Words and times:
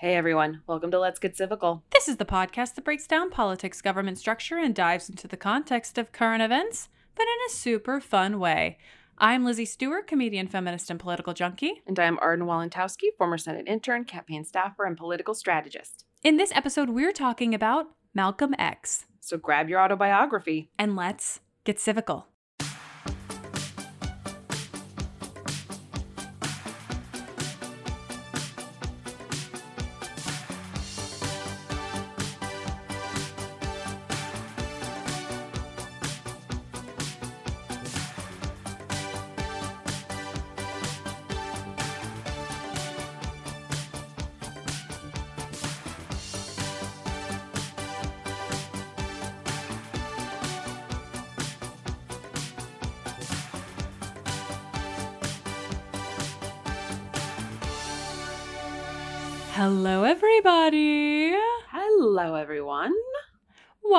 Hey 0.00 0.14
everyone, 0.14 0.62
welcome 0.68 0.92
to 0.92 1.00
Let's 1.00 1.18
Get 1.18 1.34
Civical. 1.36 1.82
This 1.90 2.06
is 2.06 2.18
the 2.18 2.24
podcast 2.24 2.76
that 2.76 2.84
breaks 2.84 3.08
down 3.08 3.30
politics, 3.30 3.82
government 3.82 4.16
structure, 4.16 4.56
and 4.56 4.72
dives 4.72 5.08
into 5.08 5.26
the 5.26 5.36
context 5.36 5.98
of 5.98 6.12
current 6.12 6.40
events, 6.40 6.88
but 7.16 7.24
in 7.24 7.36
a 7.48 7.52
super 7.52 7.98
fun 7.98 8.38
way. 8.38 8.78
I'm 9.18 9.44
Lizzie 9.44 9.64
Stewart, 9.64 10.06
comedian, 10.06 10.46
feminist, 10.46 10.88
and 10.88 11.00
political 11.00 11.34
junkie. 11.34 11.82
And 11.84 11.98
I'm 11.98 12.16
Arden 12.20 12.46
Walentowski, 12.46 13.08
former 13.18 13.38
Senate 13.38 13.66
intern, 13.66 14.04
campaign 14.04 14.44
staffer, 14.44 14.84
and 14.84 14.96
political 14.96 15.34
strategist. 15.34 16.04
In 16.22 16.36
this 16.36 16.52
episode, 16.54 16.90
we're 16.90 17.10
talking 17.10 17.52
about 17.52 17.86
Malcolm 18.14 18.54
X. 18.56 19.06
So 19.18 19.36
grab 19.36 19.68
your 19.68 19.80
autobiography 19.80 20.70
and 20.78 20.94
let's 20.94 21.40
get 21.64 21.78
civical. 21.78 22.26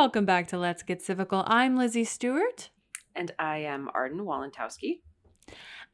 Welcome 0.09 0.25
back 0.25 0.47
to 0.47 0.57
Let's 0.57 0.81
Get 0.81 1.05
Civical. 1.05 1.43
I'm 1.45 1.77
Lizzie 1.77 2.03
Stewart. 2.03 2.71
And 3.15 3.31
I 3.37 3.59
am 3.59 3.91
Arden 3.93 4.21
Walentowski. 4.21 5.01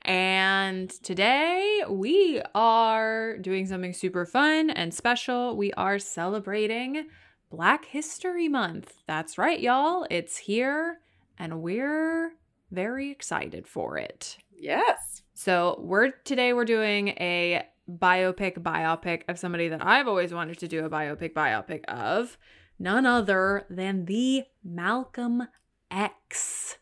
And 0.04 0.90
today 0.90 1.84
we 1.90 2.42
are 2.56 3.38
doing 3.40 3.68
something 3.68 3.92
super 3.92 4.26
fun 4.26 4.70
and 4.70 4.94
special. 4.94 5.58
We 5.58 5.74
are 5.74 6.00
celebrating 6.00 7.10
Black 7.50 7.88
History 7.88 8.48
Month. 8.48 8.94
That's 9.06 9.38
right, 9.38 9.60
y'all. 9.60 10.08
It's 10.10 10.38
here 10.38 11.02
and 11.38 11.62
we're 11.62 12.36
very 12.72 13.12
excited 13.12 13.68
for 13.68 13.98
it. 13.98 14.38
Yes. 14.50 15.24
So, 15.34 15.78
we're 15.84 16.12
today 16.24 16.54
we're 16.54 16.64
doing 16.64 17.10
a 17.20 17.64
biopic 17.92 18.60
biopic 18.60 19.24
of 19.28 19.38
somebody 19.38 19.68
that 19.68 19.86
I've 19.86 20.08
always 20.08 20.34
wanted 20.34 20.58
to 20.60 20.70
do 20.70 20.86
a 20.86 20.90
biopic 20.90 21.34
biopic 21.34 21.84
of, 21.90 22.38
none 22.80 23.06
other 23.06 23.66
than 23.70 24.06
the 24.06 24.44
Malcolm 24.64 25.48
X. 25.92 26.78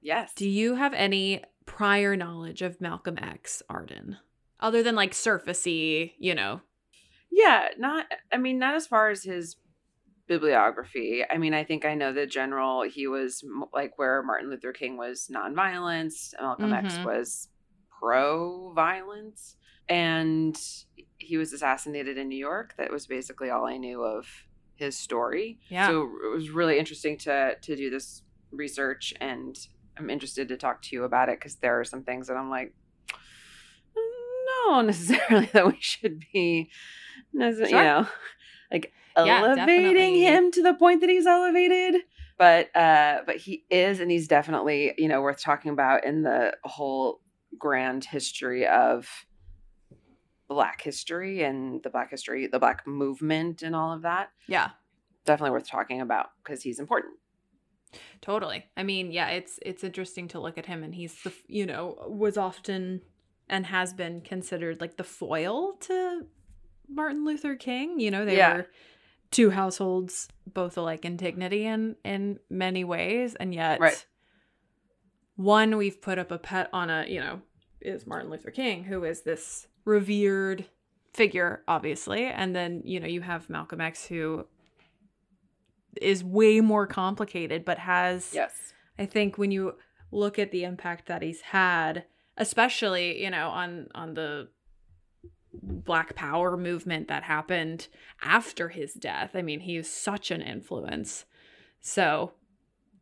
Yes. 0.00 0.32
Do 0.34 0.48
you 0.48 0.74
have 0.74 0.92
any 0.92 1.42
prior 1.66 2.16
knowledge 2.16 2.62
of 2.62 2.80
Malcolm 2.80 3.18
X, 3.18 3.62
Arden? 3.68 4.18
Other 4.60 4.82
than 4.82 4.94
like 4.94 5.12
surfacey, 5.12 6.12
you 6.18 6.34
know. 6.34 6.60
Yeah, 7.30 7.68
not 7.78 8.06
I 8.32 8.36
mean 8.36 8.58
not 8.58 8.74
as 8.74 8.86
far 8.86 9.10
as 9.10 9.24
his 9.24 9.56
bibliography. 10.26 11.22
I 11.28 11.38
mean, 11.38 11.52
I 11.52 11.64
think 11.64 11.84
I 11.84 11.94
know 11.94 12.12
the 12.12 12.26
general 12.26 12.82
he 12.82 13.06
was 13.06 13.44
like 13.72 13.98
where 13.98 14.22
Martin 14.22 14.50
Luther 14.50 14.72
King 14.72 14.96
was 14.96 15.30
nonviolence, 15.34 16.32
Malcolm 16.40 16.70
mm-hmm. 16.70 16.86
X 16.86 16.98
was 17.04 17.48
pro 17.98 18.72
violence 18.72 19.56
and 19.88 20.56
he 21.18 21.36
was 21.36 21.52
assassinated 21.52 22.18
in 22.18 22.28
New 22.28 22.38
York. 22.38 22.74
That 22.78 22.90
was 22.90 23.06
basically 23.06 23.50
all 23.50 23.66
I 23.66 23.76
knew 23.76 24.02
of 24.02 24.26
his 24.76 24.96
story. 24.96 25.58
Yeah. 25.68 25.88
So 25.88 26.10
it 26.24 26.32
was 26.32 26.50
really 26.50 26.78
interesting 26.78 27.16
to 27.18 27.56
to 27.60 27.76
do 27.76 27.90
this 27.90 28.22
research, 28.50 29.14
and 29.20 29.56
I'm 29.96 30.10
interested 30.10 30.48
to 30.48 30.56
talk 30.56 30.82
to 30.82 30.96
you 30.96 31.04
about 31.04 31.28
it 31.28 31.38
because 31.38 31.56
there 31.56 31.78
are 31.78 31.84
some 31.84 32.02
things 32.02 32.28
that 32.28 32.36
I'm 32.36 32.50
like, 32.50 32.74
no, 34.66 34.80
necessarily 34.82 35.48
that 35.52 35.66
we 35.66 35.76
should 35.80 36.24
be, 36.32 36.70
sure. 37.32 37.66
you 37.66 37.70
know, 37.70 38.08
like 38.72 38.92
yeah, 39.16 39.40
elevating 39.40 39.56
definitely. 39.56 40.24
him 40.24 40.50
to 40.52 40.62
the 40.62 40.74
point 40.74 41.00
that 41.00 41.10
he's 41.10 41.26
elevated. 41.26 42.02
But 42.36 42.74
uh, 42.74 43.20
but 43.26 43.36
he 43.36 43.64
is, 43.70 44.00
and 44.00 44.10
he's 44.10 44.26
definitely 44.26 44.92
you 44.98 45.08
know 45.08 45.20
worth 45.22 45.40
talking 45.40 45.70
about 45.70 46.04
in 46.04 46.22
the 46.22 46.56
whole 46.64 47.20
grand 47.56 48.04
history 48.04 48.66
of 48.66 49.08
black 50.48 50.82
history 50.82 51.42
and 51.42 51.82
the 51.82 51.90
black 51.90 52.10
history 52.10 52.46
the 52.46 52.58
black 52.58 52.86
movement 52.86 53.62
and 53.62 53.74
all 53.74 53.92
of 53.92 54.02
that 54.02 54.30
yeah 54.46 54.70
definitely 55.24 55.50
worth 55.50 55.66
talking 55.66 56.00
about 56.00 56.30
because 56.42 56.62
he's 56.62 56.78
important 56.78 57.14
totally 58.20 58.64
i 58.76 58.82
mean 58.82 59.10
yeah 59.10 59.28
it's 59.28 59.58
it's 59.62 59.84
interesting 59.84 60.28
to 60.28 60.40
look 60.40 60.58
at 60.58 60.66
him 60.66 60.82
and 60.82 60.94
he's 60.94 61.22
the 61.22 61.32
you 61.46 61.64
know 61.64 61.96
was 62.08 62.36
often 62.36 63.00
and 63.48 63.66
has 63.66 63.92
been 63.92 64.20
considered 64.20 64.80
like 64.80 64.96
the 64.96 65.04
foil 65.04 65.74
to 65.80 66.26
martin 66.88 67.24
luther 67.24 67.54
king 67.54 67.98
you 67.98 68.10
know 68.10 68.24
they 68.24 68.36
yeah. 68.36 68.56
were 68.56 68.66
two 69.30 69.50
households 69.50 70.28
both 70.46 70.76
alike 70.76 71.04
in 71.04 71.16
dignity 71.16 71.66
and 71.66 71.96
in 72.04 72.38
many 72.50 72.84
ways 72.84 73.34
and 73.34 73.54
yet 73.54 73.80
right. 73.80 74.06
one 75.36 75.76
we've 75.76 76.00
put 76.02 76.18
up 76.18 76.30
a 76.30 76.38
pet 76.38 76.68
on 76.72 76.90
a 76.90 77.06
you 77.08 77.20
know 77.20 77.40
is 77.80 78.06
martin 78.06 78.30
luther 78.30 78.50
king 78.50 78.84
who 78.84 79.04
is 79.04 79.22
this 79.22 79.66
revered 79.84 80.66
figure, 81.12 81.62
obviously. 81.68 82.24
And 82.24 82.54
then, 82.54 82.82
you 82.84 83.00
know, 83.00 83.06
you 83.06 83.20
have 83.20 83.48
Malcolm 83.50 83.80
X 83.80 84.06
who 84.06 84.46
is 86.00 86.24
way 86.24 86.60
more 86.60 86.86
complicated, 86.86 87.64
but 87.64 87.78
has, 87.78 88.32
yes, 88.34 88.72
I 88.98 89.06
think 89.06 89.38
when 89.38 89.50
you 89.50 89.74
look 90.10 90.38
at 90.38 90.50
the 90.50 90.64
impact 90.64 91.06
that 91.06 91.22
he's 91.22 91.40
had, 91.40 92.04
especially, 92.36 93.22
you 93.22 93.30
know, 93.30 93.48
on, 93.48 93.88
on 93.94 94.14
the 94.14 94.48
black 95.62 96.14
power 96.14 96.56
movement 96.56 97.08
that 97.08 97.22
happened 97.22 97.88
after 98.22 98.68
his 98.68 98.94
death. 98.94 99.30
I 99.34 99.42
mean, 99.42 99.60
he 99.60 99.76
was 99.76 99.90
such 99.90 100.30
an 100.30 100.42
influence. 100.42 101.24
So 101.80 102.32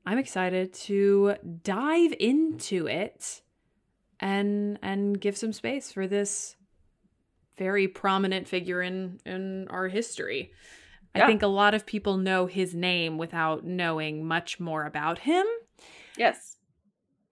I'm 0.04 0.18
excited 0.18 0.72
to 0.74 1.36
dive 1.62 2.14
into 2.18 2.86
it 2.86 3.42
and 4.20 4.78
and 4.82 5.20
give 5.20 5.36
some 5.36 5.52
space 5.52 5.90
for 5.90 6.06
this 6.06 6.56
very 7.58 7.88
prominent 7.88 8.48
figure 8.48 8.82
in 8.82 9.20
in 9.26 9.68
our 9.68 9.88
history. 9.88 10.52
I 11.14 11.26
think 11.26 11.42
a 11.42 11.46
lot 11.46 11.74
of 11.74 11.84
people 11.84 12.16
know 12.16 12.46
his 12.46 12.74
name 12.74 13.18
without 13.18 13.64
knowing 13.66 14.24
much 14.26 14.58
more 14.58 14.86
about 14.86 15.18
him. 15.20 15.44
Yes. 16.16 16.56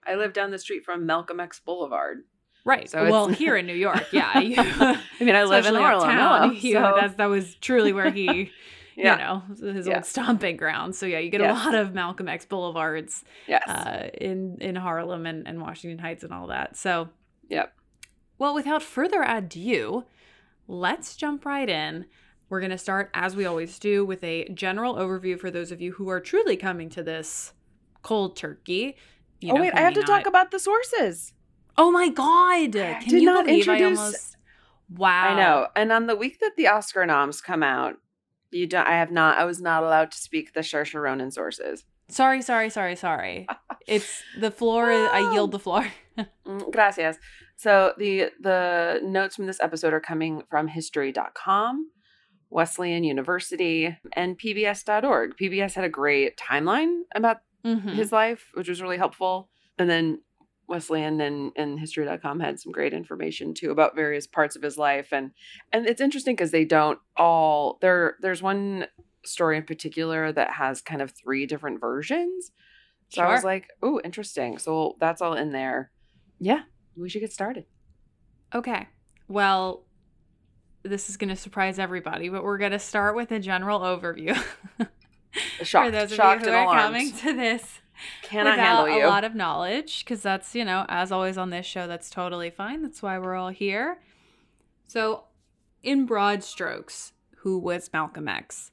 I 0.06 0.17
live 0.17 0.34
down 0.34 0.50
the 0.50 0.58
street 0.58 0.84
from 0.84 1.06
Malcolm 1.06 1.40
X 1.40 1.61
Boulevard. 1.64 2.19
Right. 2.64 2.90
So 2.90 3.08
well, 3.11 3.25
it's- 3.25 3.38
here 3.38 3.56
in 3.56 3.64
New 3.67 3.75
York, 3.75 4.06
yeah. 4.12 4.38
You, 4.38 4.56
I 4.58 4.99
mean, 5.20 5.34
I 5.34 5.44
live 5.44 5.64
in 5.64 5.75
Harlem. 5.75 6.52
you- 6.61 6.72
so- 6.75 7.11
that 7.17 7.26
was 7.26 7.55
truly 7.55 7.94
where 7.94 8.11
he, 8.11 8.50
yeah. 8.96 9.12
you 9.56 9.64
know, 9.64 9.72
his 9.72 9.87
Yeah. 9.87 9.94
old 9.96 10.05
stomping 10.05 10.58
ground. 10.58 10.94
So 10.94 11.06
yeah, 11.06 11.19
you 11.20 11.31
get 11.31 11.40
Yes. 11.40 11.50
a 11.50 11.64
lot 11.64 11.75
of 11.75 11.94
Malcolm 11.94 12.28
X 12.28 12.44
Boulevards 12.44 13.25
yes. 13.49 13.67
uh, 13.67 14.11
in 14.20 14.58
in 14.61 14.76
Harlem 14.76 15.25
and, 15.25 15.49
and 15.49 15.58
Washington 15.62 15.99
Heights 15.99 16.22
and 16.22 16.34
all 16.34 16.49
that. 16.49 16.76
So 16.76 17.08
Yep. 17.49 17.72
Well, 18.40 18.54
without 18.54 18.82
further 18.82 19.22
ado, 19.22 20.06
let's 20.66 21.14
jump 21.14 21.44
right 21.44 21.69
in. 21.69 22.06
We're 22.48 22.60
going 22.60 22.70
to 22.70 22.78
start, 22.78 23.10
as 23.12 23.37
we 23.37 23.44
always 23.44 23.78
do, 23.78 24.02
with 24.02 24.25
a 24.25 24.48
general 24.48 24.94
overview 24.94 25.38
for 25.38 25.50
those 25.50 25.70
of 25.70 25.82
you 25.82 25.92
who 25.92 26.08
are 26.08 26.20
truly 26.20 26.56
coming 26.56 26.88
to 26.88 27.02
this 27.02 27.52
cold 28.00 28.37
turkey. 28.37 28.96
You 29.40 29.52
oh 29.52 29.56
know, 29.56 29.60
wait, 29.60 29.75
I 29.75 29.81
have 29.82 29.92
to 29.92 30.02
talk 30.02 30.25
about 30.25 30.52
the 30.52 30.58
sources. 30.58 31.34
Oh 31.76 31.90
my 31.90 32.08
God! 32.08 32.72
Can 32.72 33.00
Did 33.10 33.12
you 33.12 33.26
not 33.26 33.44
believe 33.44 33.69
I 33.69 33.75
introduce- 33.75 33.98
almost? 33.98 34.37
Wow! 34.88 35.28
I 35.28 35.34
know. 35.36 35.66
And 35.76 35.93
on 35.93 36.06
the 36.06 36.16
week 36.16 36.40
that 36.40 36.52
the 36.56 36.66
Oscar 36.69 37.04
noms 37.04 37.43
come 37.43 37.62
out, 37.62 37.96
you 38.50 38.66
don't. 38.66 38.86
I 38.88 38.93
have 38.93 39.10
not. 39.10 39.36
I 39.38 39.44
was 39.44 39.60
not 39.60 39.82
allowed 39.82 40.12
to 40.12 40.19
speak 40.19 40.54
the 40.54 40.60
Saoirse 40.60 40.98
Ronan 40.98 41.31
sources. 41.31 41.84
Sorry, 42.08 42.40
sorry, 42.40 42.70
sorry, 42.70 42.96
sorry. 42.96 43.46
It's 43.86 44.22
the 44.38 44.50
floor. 44.50 44.90
is- 44.90 45.10
I 45.12 45.31
yield 45.34 45.52
the 45.52 45.58
floor. 45.58 45.86
Mm, 46.46 46.70
Gracias. 46.72 47.19
So 47.60 47.92
the 47.98 48.30
the 48.40 49.00
notes 49.02 49.36
from 49.36 49.44
this 49.44 49.60
episode 49.60 49.92
are 49.92 50.00
coming 50.00 50.44
from 50.48 50.66
history.com, 50.66 51.90
Wesleyan 52.48 53.04
University, 53.04 53.98
and 54.14 54.38
PBS.org. 54.38 55.36
PBS 55.36 55.74
had 55.74 55.84
a 55.84 55.90
great 55.90 56.38
timeline 56.38 57.02
about 57.14 57.42
Mhm. 57.62 57.90
his 57.90 58.12
life, 58.12 58.50
which 58.54 58.70
was 58.70 58.80
really 58.80 58.96
helpful. 58.96 59.50
And 59.78 59.90
then 59.90 60.22
Wesleyan 60.68 61.20
and, 61.20 61.52
and 61.54 61.78
history.com 61.78 62.40
had 62.40 62.58
some 62.58 62.72
great 62.72 62.94
information 62.94 63.52
too 63.52 63.70
about 63.70 63.94
various 63.94 64.26
parts 64.26 64.56
of 64.56 64.62
his 64.62 64.78
life. 64.78 65.12
And 65.12 65.32
and 65.70 65.86
it's 65.86 66.00
interesting 66.00 66.36
because 66.36 66.52
they 66.52 66.64
don't 66.64 66.98
all 67.18 67.76
there 67.82 68.16
there's 68.22 68.40
one 68.42 68.86
story 69.26 69.58
in 69.58 69.64
particular 69.64 70.32
that 70.32 70.52
has 70.52 70.80
kind 70.80 71.02
of 71.02 71.10
three 71.10 71.44
different 71.44 71.78
versions. 71.78 72.52
So 73.10 73.22
I 73.22 73.30
was 73.34 73.44
like, 73.44 73.68
oh, 73.82 74.00
interesting. 74.02 74.56
So 74.56 74.96
that's 74.98 75.20
all 75.20 75.34
in 75.34 75.52
there. 75.52 75.90
Yeah, 76.38 76.62
we 76.96 77.08
should 77.08 77.20
get 77.20 77.32
started. 77.32 77.64
Okay. 78.54 78.88
Well, 79.28 79.84
this 80.82 81.08
is 81.10 81.16
going 81.16 81.28
to 81.28 81.37
surprise 81.37 81.78
everybody, 81.78 82.28
but 82.28 82.42
we're 82.42 82.58
going 82.58 82.72
to 82.72 82.78
start 82.78 83.14
with 83.14 83.31
a 83.32 83.38
general 83.38 83.81
overview. 83.81 84.37
Shocked, 85.62 85.87
For 85.87 85.90
those 85.92 86.10
of 86.10 86.16
shocked 86.16 86.44
you 86.44 86.50
who 86.50 86.56
are 86.56 86.64
alarmed. 86.64 86.81
coming 86.82 87.12
to 87.12 87.32
this 87.32 87.81
Cannot 88.22 88.52
without 88.52 88.88
handle 88.88 88.98
you. 88.98 89.06
a 89.06 89.08
lot 89.08 89.22
of 89.25 89.34
knowledge, 89.34 90.04
because 90.04 90.22
that's, 90.22 90.54
you 90.54 90.64
know, 90.64 90.84
as 90.88 91.12
always 91.12 91.38
on 91.38 91.50
this 91.50 91.66
show, 91.66 91.87
that's 91.87 92.10
totally 92.10 92.50
fine. 92.50 92.82
That's 92.82 93.02
why 93.02 93.19
we're 93.19 93.36
all 93.36 93.50
here. 93.50 93.98
So, 94.88 95.25
in 95.82 96.06
broad 96.06 96.43
strokes, 96.43 97.12
who 97.38 97.58
was 97.58 97.90
Malcolm 97.93 98.26
X? 98.26 98.72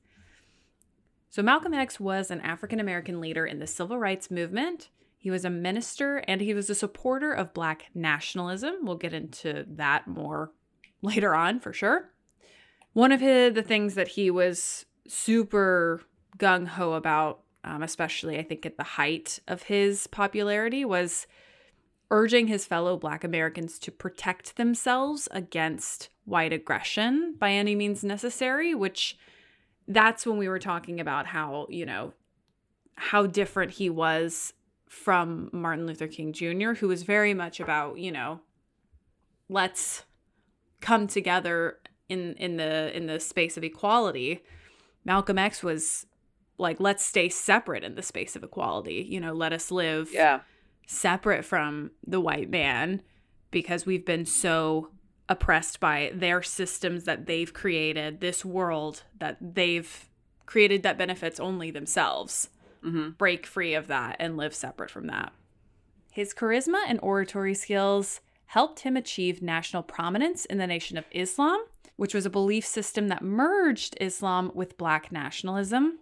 So, 1.29 1.43
Malcolm 1.43 1.73
X 1.75 1.99
was 1.99 2.31
an 2.31 2.41
African 2.41 2.79
American 2.79 3.21
leader 3.21 3.45
in 3.45 3.59
the 3.59 3.67
civil 3.67 3.99
rights 3.99 4.31
movement. 4.31 4.89
He 5.27 5.31
was 5.31 5.44
a 5.44 5.50
minister 5.50 6.24
and 6.25 6.39
he 6.39 6.53
was 6.53 6.69
a 6.69 6.74
supporter 6.74 7.33
of 7.33 7.53
Black 7.53 7.88
nationalism. 7.94 8.75
We'll 8.83 8.95
get 8.95 9.12
into 9.12 9.65
that 9.68 10.07
more 10.07 10.53
later 11.01 11.35
on 11.35 11.59
for 11.59 11.74
sure. 11.74 12.13
One 12.94 13.12
of 13.12 13.19
his, 13.19 13.53
the 13.53 13.62
things 13.62 13.95
that 13.95 14.07
he 14.07 14.31
was 14.31 14.85
super 15.06 16.01
gung 16.38 16.65
ho 16.65 16.94
about, 16.94 17.41
um, 17.65 17.83
especially 17.83 18.39
I 18.39 18.44
think 18.44 18.65
at 18.65 18.77
the 18.77 18.83
height 18.83 19.39
of 19.50 19.63
his 19.63 20.07
popularity, 20.07 20.85
was 20.85 21.27
urging 22.09 22.47
his 22.47 22.63
fellow 22.63 22.95
Black 22.95 23.25
Americans 23.25 23.77
to 23.80 23.91
protect 23.91 24.56
themselves 24.56 25.27
against 25.31 26.07
white 26.23 26.53
aggression 26.53 27.35
by 27.38 27.51
any 27.51 27.75
means 27.75 28.01
necessary, 28.01 28.73
which 28.73 29.18
that's 29.89 30.25
when 30.25 30.38
we 30.38 30.47
were 30.47 30.57
talking 30.57 31.01
about 31.01 31.25
how, 31.25 31.68
you 31.69 31.85
know, 31.85 32.13
how 32.95 33.27
different 33.27 33.71
he 33.71 33.89
was 33.89 34.53
from 34.89 35.49
Martin 35.51 35.85
Luther 35.85 36.07
King 36.07 36.33
Jr., 36.33 36.73
who 36.73 36.87
was 36.87 37.03
very 37.03 37.33
much 37.33 37.59
about, 37.59 37.97
you 37.97 38.11
know, 38.11 38.41
let's 39.49 40.03
come 40.81 41.07
together 41.07 41.79
in 42.09 42.33
in 42.35 42.57
the 42.57 42.95
in 42.95 43.07
the 43.07 43.19
space 43.19 43.57
of 43.57 43.63
equality. 43.63 44.43
Malcolm 45.05 45.37
X 45.37 45.63
was 45.63 46.05
like, 46.57 46.79
let's 46.79 47.05
stay 47.05 47.29
separate 47.29 47.83
in 47.83 47.95
the 47.95 48.01
space 48.01 48.35
of 48.35 48.43
equality. 48.43 49.05
You 49.07 49.19
know, 49.19 49.33
let 49.33 49.53
us 49.53 49.71
live 49.71 50.09
yeah. 50.11 50.41
separate 50.87 51.45
from 51.45 51.91
the 52.05 52.19
white 52.19 52.49
man 52.49 53.03
because 53.51 53.85
we've 53.85 54.05
been 54.05 54.25
so 54.25 54.89
oppressed 55.29 55.79
by 55.79 56.11
their 56.13 56.41
systems 56.41 57.03
that 57.03 57.25
they've 57.25 57.53
created, 57.53 58.21
this 58.21 58.43
world 58.43 59.03
that 59.19 59.37
they've 59.41 60.09
created 60.45 60.83
that 60.83 60.97
benefits 60.97 61.39
only 61.39 61.69
themselves. 61.69 62.49
Hmm 62.87 63.09
Break 63.11 63.45
free 63.45 63.73
of 63.73 63.87
that 63.87 64.15
and 64.19 64.37
live 64.37 64.55
separate 64.55 64.89
from 64.89 65.07
that. 65.07 65.33
His 66.11 66.33
charisma 66.33 66.83
and 66.87 66.99
oratory 67.01 67.53
skills 67.53 68.21
helped 68.47 68.79
him 68.79 68.95
achieve 68.95 69.41
national 69.41 69.83
prominence 69.83 70.45
in 70.45 70.57
the 70.57 70.67
Nation 70.67 70.97
of 70.97 71.05
Islam, 71.11 71.63
which 71.97 72.13
was 72.13 72.25
a 72.25 72.29
belief 72.29 72.65
system 72.65 73.09
that 73.09 73.23
merged 73.23 73.97
Islam 73.99 74.51
with 74.53 74.77
black 74.77 75.11
nationalism. 75.11 75.99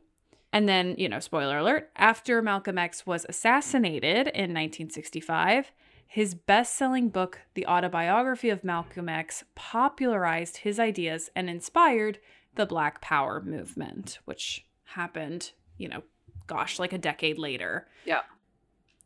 And 0.53 0.69
then, 0.69 0.95
you 0.97 1.09
know, 1.09 1.19
spoiler 1.19 1.57
alert, 1.57 1.89
after 1.97 2.41
Malcolm 2.41 2.77
X 2.77 3.05
was 3.05 3.25
assassinated 3.27 4.27
in 4.27 4.53
1965, 4.53 5.71
his 6.07 6.33
best 6.33 6.75
selling 6.75 7.09
book, 7.09 7.41
The 7.55 7.65
Autobiography 7.67 8.49
of 8.49 8.63
Malcolm 8.63 9.09
X, 9.09 9.43
popularized 9.55 10.57
his 10.57 10.79
ideas 10.79 11.29
and 11.35 11.49
inspired 11.49 12.19
the 12.55 12.65
Black 12.65 13.01
Power 13.01 13.41
movement, 13.41 14.19
which 14.23 14.65
happened, 14.83 15.51
you 15.77 15.89
know, 15.89 16.03
gosh, 16.47 16.79
like 16.79 16.93
a 16.93 16.97
decade 16.97 17.37
later. 17.37 17.87
Yeah. 18.05 18.21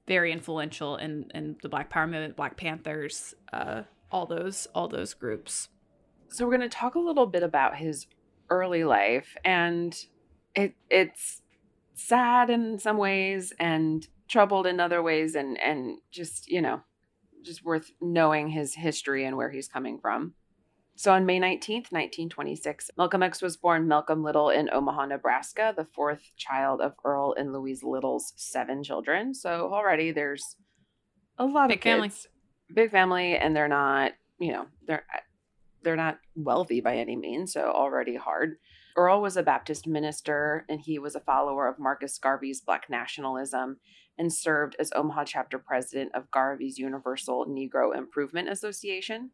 Very 0.08 0.32
influential 0.32 0.98
in, 0.98 1.30
in 1.34 1.58
the 1.62 1.70
Black 1.70 1.90
Power 1.90 2.08
movement, 2.08 2.36
Black 2.36 2.58
Panthers, 2.58 3.36
uh, 3.54 3.84
all 4.12 4.26
those 4.26 4.68
all 4.74 4.88
those 4.88 5.14
groups. 5.14 5.70
so 6.30 6.46
we're 6.46 6.58
going 6.58 6.70
to 6.70 6.78
talk 6.78 6.96
a 6.96 7.00
little 7.00 7.26
bit 7.28 7.44
about 7.44 7.76
his 7.78 8.08
early 8.50 8.84
life 8.84 9.38
and 9.46 10.06
it 10.56 10.74
it's 10.90 11.42
sad 11.94 12.50
in 12.50 12.80
some 12.80 12.98
ways 12.98 13.54
and 13.60 14.08
troubled 14.28 14.66
in 14.66 14.80
other 14.80 15.04
ways 15.04 15.36
and 15.36 15.60
and 15.62 16.00
just 16.12 16.50
you 16.50 16.62
know 16.62 16.82
just 17.44 17.64
worth 17.64 17.92
knowing 18.02 18.50
his 18.50 18.74
history 18.74 19.26
and 19.26 19.38
where 19.38 19.52
he's 19.52 19.68
coming 19.68 20.00
from 20.00 20.34
so 21.00 21.14
on 21.14 21.26
may 21.26 21.40
19th 21.40 21.92
1926 21.92 22.92
malcolm 22.98 23.24
x 23.24 23.42
was 23.42 23.56
born 23.56 23.88
malcolm 23.88 24.22
little 24.24 24.50
in 24.50 24.70
omaha 24.74 25.06
nebraska 25.06 25.74
the 25.78 25.86
fourth 25.86 26.32
child 26.36 26.82
of 26.82 26.94
earl 27.06 27.34
and 27.38 27.54
louise 27.54 27.84
little's 27.84 28.34
seven 28.36 28.84
children 28.84 29.34
so 29.34 29.72
already 29.74 30.12
there's 30.12 30.58
a 31.38 31.46
lot 31.46 31.70
Big 31.70 31.78
of 31.78 31.84
family. 31.84 32.10
kids 32.10 32.28
big 32.76 32.92
family 32.92 33.38
and 33.38 33.56
they're 33.56 33.68
not 33.68 34.12
you 34.40 34.52
know 34.52 34.66
they're 34.86 35.06
uh, 35.14 35.20
they're 35.84 35.96
not 35.96 36.20
wealthy 36.36 36.82
by 36.82 36.98
any 36.98 37.16
means, 37.16 37.54
so 37.54 37.72
already 37.72 38.16
hard. 38.16 38.58
Earl 38.98 39.22
was 39.22 39.38
a 39.38 39.44
Baptist 39.44 39.88
minister 39.88 40.66
and 40.68 40.82
he 40.82 41.00
was 41.00 41.16
a 41.16 41.22
follower 41.22 41.68
of 41.68 41.80
Marcus 41.80 42.18
Garvey's 42.18 42.62
Black 42.62 42.90
nationalism 42.90 43.78
and 44.18 44.34
served 44.34 44.76
as 44.80 44.92
Omaha 44.94 45.24
chapter 45.26 45.58
president 45.58 46.12
of 46.14 46.30
Garvey's 46.32 46.78
Universal 46.78 47.46
Negro 47.46 47.96
Improvement 47.96 48.50
Association. 48.50 49.32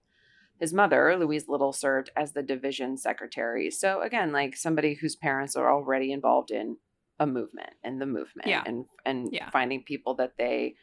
His 0.60 0.74
mother, 0.74 1.16
Louise 1.18 1.48
Little, 1.48 1.74
served 1.74 2.10
as 2.16 2.32
the 2.34 2.42
division 2.44 2.98
secretary. 2.98 3.70
So, 3.72 4.02
again, 4.02 4.32
like 4.32 4.56
somebody 4.56 4.94
whose 4.96 5.16
parents 5.16 5.56
are 5.56 5.72
already 5.72 6.12
involved 6.12 6.52
in 6.52 6.78
a 7.20 7.28
movement 7.28 7.72
and 7.84 8.02
the 8.02 8.06
movement 8.06 8.48
Yeah. 8.48 8.64
and, 8.66 8.86
and 9.06 9.30
Yeah. 9.32 9.50
finding 9.50 9.84
people 9.84 10.16
that 10.16 10.34
they 10.38 10.76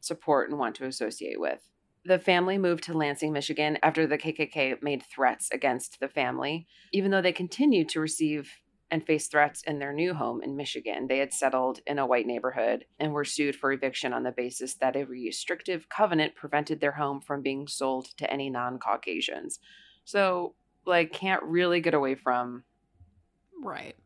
support 0.00 0.50
and 0.50 0.58
want 0.58 0.74
to 0.76 0.86
associate 0.86 1.40
with. 1.40 1.60
The 2.06 2.18
family 2.18 2.58
moved 2.58 2.84
to 2.84 2.92
Lansing, 2.92 3.32
Michigan 3.32 3.78
after 3.82 4.06
the 4.06 4.18
KKK 4.18 4.82
made 4.82 5.02
threats 5.02 5.50
against 5.50 6.00
the 6.00 6.08
family. 6.08 6.66
Even 6.92 7.10
though 7.10 7.22
they 7.22 7.32
continued 7.32 7.88
to 7.90 8.00
receive 8.00 8.50
and 8.90 9.04
face 9.04 9.26
threats 9.28 9.62
in 9.62 9.78
their 9.78 9.92
new 9.92 10.14
home 10.14 10.42
in 10.42 10.56
Michigan, 10.56 11.06
they 11.08 11.18
had 11.18 11.32
settled 11.32 11.80
in 11.86 11.98
a 11.98 12.06
white 12.06 12.26
neighborhood 12.26 12.84
and 13.00 13.12
were 13.12 13.24
sued 13.24 13.56
for 13.56 13.72
eviction 13.72 14.12
on 14.12 14.22
the 14.22 14.30
basis 14.32 14.74
that 14.74 14.94
a 14.96 15.04
restrictive 15.04 15.88
covenant 15.88 16.34
prevented 16.36 16.80
their 16.80 16.92
home 16.92 17.20
from 17.20 17.42
being 17.42 17.66
sold 17.66 18.06
to 18.18 18.30
any 18.30 18.50
non 18.50 18.78
Caucasians. 18.78 19.58
So, 20.04 20.54
like, 20.86 21.12
can't 21.12 21.42
really 21.42 21.80
get 21.80 21.94
away 21.94 22.14
from 22.14 22.64
Right. 23.62 23.96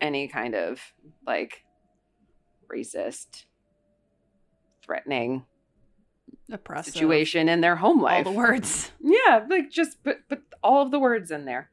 any 0.00 0.28
kind 0.28 0.54
of 0.54 0.80
like 1.26 1.64
racist, 2.72 3.46
threatening 4.82 5.44
Oppressive. 6.50 6.94
situation 6.94 7.48
in 7.48 7.60
their 7.60 7.76
home 7.76 8.00
life. 8.00 8.26
All 8.26 8.32
the 8.32 8.38
words. 8.38 8.92
Yeah, 9.00 9.44
like 9.48 9.70
just 9.70 10.02
put 10.04 10.28
put 10.28 10.42
all 10.62 10.82
of 10.82 10.90
the 10.90 10.98
words 10.98 11.30
in 11.30 11.44
there. 11.44 11.70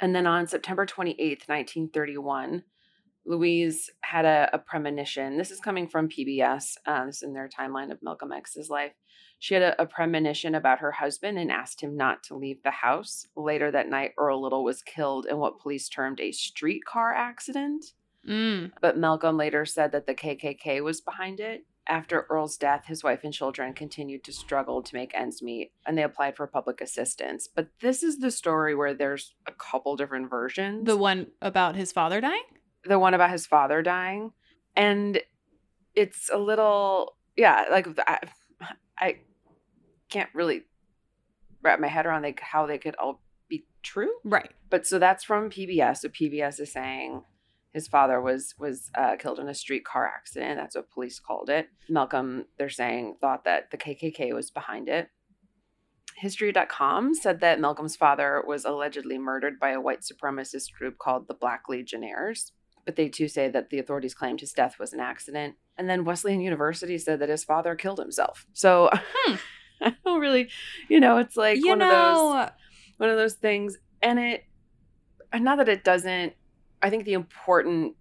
And 0.00 0.14
then 0.14 0.26
on 0.26 0.46
September 0.46 0.86
28th, 0.86 1.48
1931, 1.48 2.62
Louise 3.26 3.90
had 4.00 4.24
a, 4.24 4.48
a 4.52 4.58
premonition. 4.58 5.36
This 5.36 5.50
is 5.50 5.60
coming 5.60 5.86
from 5.86 6.08
PBS. 6.08 6.76
Uh, 6.86 7.06
this 7.06 7.16
is 7.16 7.22
in 7.22 7.34
their 7.34 7.48
timeline 7.48 7.92
of 7.92 8.02
Malcolm 8.02 8.32
X's 8.32 8.70
life. 8.70 8.92
She 9.38 9.54
had 9.54 9.62
a, 9.62 9.82
a, 9.82 9.86
premonition 9.86 10.54
about 10.54 10.80
her 10.80 10.92
husband 10.92 11.38
and 11.38 11.52
asked 11.52 11.80
him 11.80 11.96
not 11.96 12.22
to 12.24 12.36
leave 12.36 12.62
the 12.62 12.70
house. 12.70 13.26
Later 13.36 13.70
that 13.70 13.88
night, 13.88 14.12
Earl 14.18 14.42
Little 14.42 14.64
was 14.64 14.82
killed 14.82 15.26
in 15.26 15.36
what 15.38 15.60
police 15.60 15.88
termed 15.88 16.20
a 16.20 16.32
streetcar 16.32 17.14
accident. 17.14 17.92
Mm. 18.26 18.72
But 18.80 18.98
Malcolm 18.98 19.36
later 19.36 19.64
said 19.64 19.92
that 19.92 20.06
the 20.06 20.14
KKK 20.14 20.82
was 20.82 21.00
behind 21.00 21.38
it. 21.38 21.64
After 21.88 22.26
Earl's 22.28 22.58
death, 22.58 22.84
his 22.86 23.02
wife 23.02 23.24
and 23.24 23.32
children 23.32 23.72
continued 23.72 24.22
to 24.24 24.32
struggle 24.32 24.82
to 24.82 24.94
make 24.94 25.14
ends 25.14 25.40
meet 25.40 25.72
and 25.86 25.96
they 25.96 26.02
applied 26.02 26.36
for 26.36 26.46
public 26.46 26.82
assistance. 26.82 27.48
But 27.52 27.68
this 27.80 28.02
is 28.02 28.18
the 28.18 28.30
story 28.30 28.74
where 28.74 28.92
there's 28.92 29.34
a 29.46 29.52
couple 29.52 29.96
different 29.96 30.28
versions. 30.28 30.84
The 30.84 30.98
one 30.98 31.28
about 31.40 31.76
his 31.76 31.90
father 31.90 32.20
dying? 32.20 32.42
The 32.84 32.98
one 32.98 33.14
about 33.14 33.30
his 33.30 33.46
father 33.46 33.80
dying. 33.80 34.32
And 34.76 35.20
it's 35.94 36.30
a 36.32 36.38
little, 36.38 37.16
yeah, 37.36 37.64
like 37.70 37.88
I, 38.06 38.18
I 38.98 39.16
can't 40.10 40.30
really 40.34 40.64
wrap 41.62 41.80
my 41.80 41.88
head 41.88 42.06
around 42.06 42.22
like 42.22 42.40
how 42.40 42.66
they 42.66 42.78
could 42.78 42.96
all 42.96 43.22
be 43.48 43.64
true. 43.82 44.12
Right. 44.24 44.50
But 44.68 44.86
so 44.86 44.98
that's 44.98 45.24
from 45.24 45.48
PBS. 45.50 45.98
So 45.98 46.08
PBS 46.08 46.60
is 46.60 46.70
saying 46.70 47.22
his 47.72 47.88
father 47.88 48.20
was 48.20 48.54
was 48.58 48.90
uh, 48.96 49.16
killed 49.16 49.38
in 49.38 49.48
a 49.48 49.54
streetcar 49.54 50.06
accident. 50.06 50.58
That's 50.58 50.76
what 50.76 50.90
police 50.90 51.18
called 51.18 51.50
it. 51.50 51.68
Malcolm, 51.88 52.46
they're 52.58 52.68
saying, 52.68 53.16
thought 53.20 53.44
that 53.44 53.70
the 53.70 53.76
KKK 53.76 54.34
was 54.34 54.50
behind 54.50 54.88
it. 54.88 55.10
History.com 56.16 57.14
said 57.14 57.40
that 57.40 57.60
Malcolm's 57.60 57.94
father 57.94 58.42
was 58.46 58.64
allegedly 58.64 59.18
murdered 59.18 59.60
by 59.60 59.70
a 59.70 59.80
white 59.80 60.00
supremacist 60.00 60.72
group 60.72 60.98
called 60.98 61.28
the 61.28 61.34
Black 61.34 61.64
Legionnaires. 61.68 62.52
But 62.84 62.96
they 62.96 63.08
too 63.08 63.28
say 63.28 63.48
that 63.50 63.70
the 63.70 63.78
authorities 63.78 64.14
claimed 64.14 64.40
his 64.40 64.52
death 64.52 64.78
was 64.80 64.92
an 64.92 65.00
accident. 65.00 65.56
And 65.76 65.88
then 65.88 66.04
Wesleyan 66.04 66.40
University 66.40 66.98
said 66.98 67.20
that 67.20 67.28
his 67.28 67.44
father 67.44 67.76
killed 67.76 67.98
himself. 67.98 68.46
So 68.52 68.90
Hmm. 69.14 69.36
I 69.80 69.94
don't 70.04 70.20
really, 70.20 70.48
you 70.88 71.00
know, 71.00 71.18
it's 71.18 71.36
like 71.36 71.58
you 71.58 71.68
one 71.68 71.78
know, 71.78 72.32
of 72.32 72.46
those 72.46 72.50
one 72.96 73.10
of 73.10 73.16
those 73.16 73.34
things. 73.34 73.76
And 74.02 74.18
it, 74.18 74.44
not 75.32 75.58
that 75.58 75.68
it 75.68 75.84
doesn't 75.84 76.32
I 76.82 76.90
think 76.90 77.04
the 77.04 77.14
important 77.14 77.94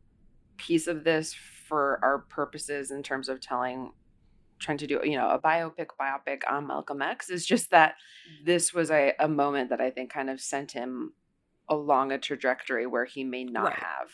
piece 0.57 0.87
of 0.87 1.03
this 1.03 1.33
for 1.33 1.99
our 2.03 2.19
purposes 2.29 2.91
in 2.91 3.03
terms 3.03 3.29
of 3.29 3.39
telling 3.41 3.91
trying 4.59 4.77
to 4.79 4.87
do 4.87 4.99
you 5.03 5.15
know 5.17 5.29
a 5.29 5.39
biopic 5.39 5.87
biopic 6.01 6.41
on 6.49 6.65
Malcolm 6.67 7.01
X 7.01 7.29
is 7.29 7.45
just 7.45 7.69
that 7.71 7.95
this 8.43 8.73
was 8.73 8.89
a, 8.89 9.13
a 9.19 9.27
moment 9.27 9.69
that 9.69 9.79
I 9.81 9.91
think 9.91 10.11
kind 10.11 10.29
of 10.29 10.41
sent 10.41 10.71
him 10.71 11.13
along 11.69 12.11
a 12.11 12.17
trajectory 12.17 12.87
where 12.87 13.05
he 13.05 13.23
may 13.23 13.43
not 13.43 13.65
Right. 13.65 13.73
have 13.79 14.09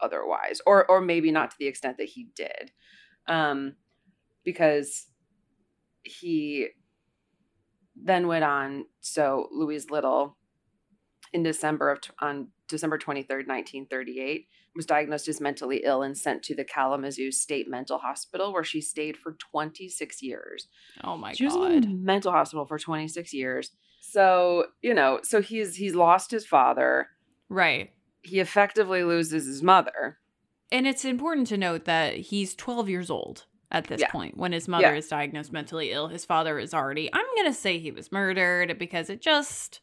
otherwise 0.00 0.60
or 0.66 0.88
or 0.88 1.00
maybe 1.00 1.32
not 1.32 1.50
to 1.50 1.56
the 1.58 1.66
extent 1.66 1.96
that 1.98 2.08
he 2.08 2.28
did 2.36 2.70
um 3.26 3.74
because 4.44 5.06
he 6.02 6.68
then 8.00 8.28
went 8.28 8.44
on 8.44 8.84
so 9.00 9.48
Louise 9.50 9.90
Little 9.90 10.36
in 11.32 11.42
December 11.42 11.90
of 11.90 11.98
on 12.20 12.48
December 12.68 12.98
23rd, 12.98 13.46
1938, 13.48 14.46
was 14.76 14.86
diagnosed 14.86 15.28
as 15.28 15.40
mentally 15.40 15.82
ill 15.84 16.02
and 16.02 16.16
sent 16.16 16.42
to 16.44 16.54
the 16.54 16.64
Kalamazoo 16.64 17.32
State 17.32 17.68
Mental 17.68 17.98
Hospital, 17.98 18.52
where 18.52 18.64
she 18.64 18.80
stayed 18.80 19.16
for 19.16 19.32
26 19.32 20.22
years. 20.22 20.68
oh 21.04 21.16
my 21.16 21.32
she 21.32 21.44
was 21.46 21.54
in 21.56 21.84
a 21.84 21.88
mental 21.88 22.32
hospital 22.32 22.66
for 22.66 22.78
26 22.78 23.32
years. 23.34 23.70
So, 24.00 24.66
you 24.82 24.94
know, 24.94 25.20
so 25.22 25.40
he's 25.42 25.76
he's 25.76 25.94
lost 25.94 26.30
his 26.30 26.46
father. 26.46 27.08
Right. 27.48 27.90
He 28.22 28.40
effectively 28.40 29.02
loses 29.04 29.46
his 29.46 29.62
mother. 29.62 30.18
And 30.70 30.86
it's 30.86 31.04
important 31.04 31.46
to 31.48 31.56
note 31.56 31.84
that 31.86 32.14
he's 32.14 32.54
12 32.54 32.88
years 32.88 33.10
old 33.10 33.46
at 33.70 33.86
this 33.86 34.00
Yeah. 34.00 34.10
point 34.10 34.36
when 34.36 34.52
his 34.52 34.68
mother 34.68 34.92
Yeah. 34.92 34.98
is 34.98 35.08
diagnosed 35.08 35.52
mentally 35.52 35.90
ill. 35.92 36.08
His 36.08 36.24
father 36.24 36.58
is 36.58 36.72
already, 36.74 37.08
I'm 37.12 37.24
going 37.36 37.46
to 37.52 37.58
say 37.58 37.78
he 37.78 37.90
was 37.90 38.12
murdered 38.12 38.78
because 38.78 39.08
it 39.10 39.20
just, 39.22 39.80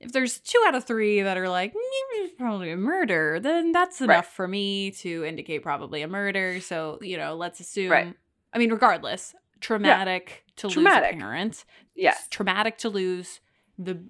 if 0.00 0.12
there's 0.12 0.38
two 0.40 0.62
out 0.66 0.74
of 0.74 0.84
three 0.84 1.22
that 1.22 1.36
are 1.36 1.48
like, 1.48 1.74
"Mm, 1.74 2.36
probably 2.38 2.70
a 2.70 2.76
murder, 2.76 3.40
then 3.40 3.72
that's 3.72 4.00
enough 4.00 4.16
Right. 4.26 4.26
for 4.26 4.46
me 4.48 4.90
to 4.92 5.24
indicate 5.24 5.62
probably 5.62 6.02
a 6.02 6.08
murder. 6.08 6.60
So, 6.60 6.98
you 7.02 7.16
know, 7.16 7.34
let's 7.34 7.60
assume, 7.60 7.90
Right. 7.90 8.14
I 8.52 8.58
mean, 8.58 8.70
regardless, 8.70 9.34
traumatic 9.60 10.44
to 10.56 10.68
Traumatic. 10.68 11.12
lose 11.14 11.22
a 11.22 11.24
parent. 11.24 11.64
Yes. 11.94 12.28
Traumatic 12.28 12.78
to 12.78 12.88
lose 12.88 13.40
the 13.78 14.00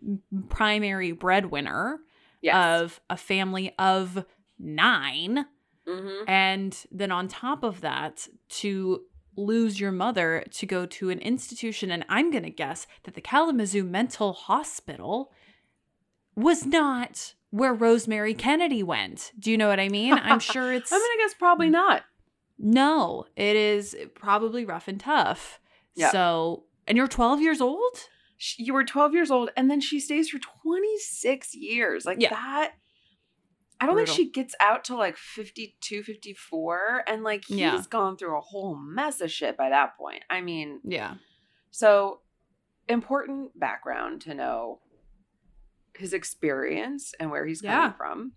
primary 0.48 1.12
breadwinner 1.12 2.00
Yes. 2.40 2.54
of 2.82 3.00
a 3.10 3.16
family 3.16 3.74
of 3.78 4.24
nine. 4.58 5.46
mm-hmm. 5.86 6.28
And 6.28 6.84
then 6.90 7.10
on 7.10 7.28
top 7.28 7.62
of 7.64 7.80
that, 7.80 8.28
to 8.50 9.04
lose 9.36 9.80
your 9.80 9.92
mother 9.92 10.44
to 10.50 10.66
go 10.66 10.84
to 10.84 11.08
an 11.10 11.18
institution, 11.20 11.90
and 11.90 12.04
I'm 12.10 12.30
going 12.30 12.42
to 12.42 12.50
guess 12.50 12.86
that 13.04 13.14
the 13.14 13.20
Kalamazoo 13.22 13.84
Mental 13.84 14.32
Hospital 14.34 15.32
was 16.38 16.64
not 16.64 17.34
where 17.50 17.74
Rosemary 17.74 18.34
Kennedy 18.34 18.82
went. 18.82 19.32
Do 19.38 19.50
you 19.50 19.56
know 19.58 19.68
what 19.68 19.80
I 19.80 19.88
mean? 19.88 20.12
I'm 20.14 20.38
sure 20.52 20.72
it's 20.72 20.92
I 20.92 20.96
mean, 20.96 21.02
gonna 21.18 21.28
guess 21.28 21.34
probably 21.34 21.70
not. 21.70 22.04
no, 22.58 23.24
it 23.36 23.56
is 23.56 23.96
probably 24.14 24.64
rough 24.64 24.88
and 24.88 25.00
tough. 25.00 25.60
Yeah. 25.94 26.10
So, 26.10 26.64
and 26.86 26.96
you're 26.96 27.08
12 27.08 27.40
years 27.40 27.60
old? 27.60 27.96
You 28.56 28.72
were 28.74 28.84
12 28.84 29.14
years 29.14 29.30
old, 29.32 29.50
and 29.56 29.68
then 29.70 29.80
she 29.80 29.98
stays 29.98 30.28
for 30.30 30.38
26 30.62 31.54
years. 31.56 32.04
Like 32.06 32.20
Yeah. 32.20 32.30
that. 32.30 32.72
I 33.80 33.86
don't 33.86 33.94
Brutal. 33.94 34.14
think 34.14 34.26
she 34.26 34.30
gets 34.32 34.54
out 34.60 34.84
till 34.84 34.96
like 34.98 35.16
52, 35.16 36.02
54. 36.02 37.04
And 37.08 37.22
like 37.24 37.44
he's 37.46 37.58
Yeah. 37.58 37.82
gone 37.90 38.16
through 38.16 38.36
a 38.36 38.40
whole 38.40 38.74
mess 38.76 39.20
of 39.20 39.30
shit 39.30 39.56
by 39.56 39.68
that 39.70 39.96
point. 39.96 40.22
I 40.30 40.40
mean, 40.40 40.80
Yeah. 40.84 41.14
so 41.70 42.20
important 42.88 43.58
background 43.58 44.20
to 44.22 44.34
know 44.34 44.80
his 45.98 46.12
experience 46.12 47.12
and 47.20 47.30
where 47.30 47.46
he's 47.46 47.60
coming 47.62 47.76
Yeah. 47.76 47.92
from. 47.92 48.32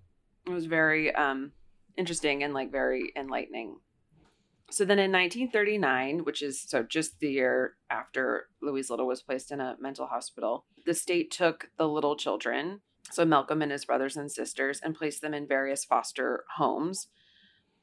It 0.47 0.51
was 0.51 0.65
very 0.65 1.13
um 1.15 1.51
interesting 1.97 2.43
and 2.43 2.53
like 2.53 2.71
very 2.71 3.11
enlightening. 3.15 3.77
So 4.69 4.85
then 4.85 4.99
in 4.99 5.11
1939, 5.11 6.23
which 6.23 6.41
is 6.41 6.61
so 6.61 6.81
just 6.83 7.19
the 7.19 7.29
year 7.31 7.75
after 7.89 8.47
Louise 8.61 8.89
Little 8.89 9.07
was 9.07 9.21
placed 9.21 9.51
in 9.51 9.59
a 9.59 9.75
mental 9.79 10.07
hospital, 10.07 10.65
the 10.85 10.93
state 10.93 11.29
took 11.29 11.69
the 11.77 11.87
little 11.89 12.15
children, 12.15 12.79
so 13.11 13.25
Malcolm 13.25 13.61
and 13.61 13.71
his 13.71 13.83
brothers 13.83 14.15
and 14.15 14.31
sisters, 14.31 14.79
and 14.81 14.95
placed 14.95 15.21
them 15.21 15.33
in 15.33 15.45
various 15.47 15.83
foster 15.83 16.45
homes. 16.55 17.07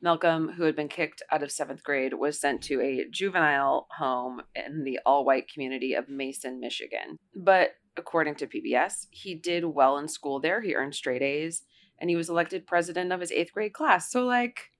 Malcolm, 0.01 0.53
who 0.57 0.63
had 0.63 0.77
been 0.77 0.89
kicked 0.89 1.23
out 1.31 1.43
of 1.43 1.51
seventh 1.53 1.83
grade, 1.83 2.15
was 2.15 2.41
sent 2.41 2.63
to 2.63 2.81
a 2.81 3.05
juvenile 3.11 3.89
home 3.99 4.41
in 4.55 4.85
the 4.85 4.99
all 5.05 5.25
white 5.25 5.51
community 5.53 5.93
of 5.93 6.09
Mason, 6.09 6.59
Michigan. 6.61 7.19
But 7.35 7.73
according 7.99 8.37
to 8.37 8.47
PBS, 8.47 9.07
he 9.11 9.35
did 9.35 9.65
well 9.65 9.99
in 9.99 10.09
school 10.09 10.41
there. 10.41 10.61
He 10.61 10.75
earned 10.75 10.95
straight 10.95 11.23
A's 11.23 11.63
and 11.99 12.09
he 12.09 12.17
was 12.17 12.29
elected 12.29 12.67
president 12.67 13.13
of 13.13 13.21
his 13.21 13.33
eighth 13.33 13.53
grade 13.53 13.73
class. 13.73 14.11
So, 14.11 14.25
like, 14.25 14.71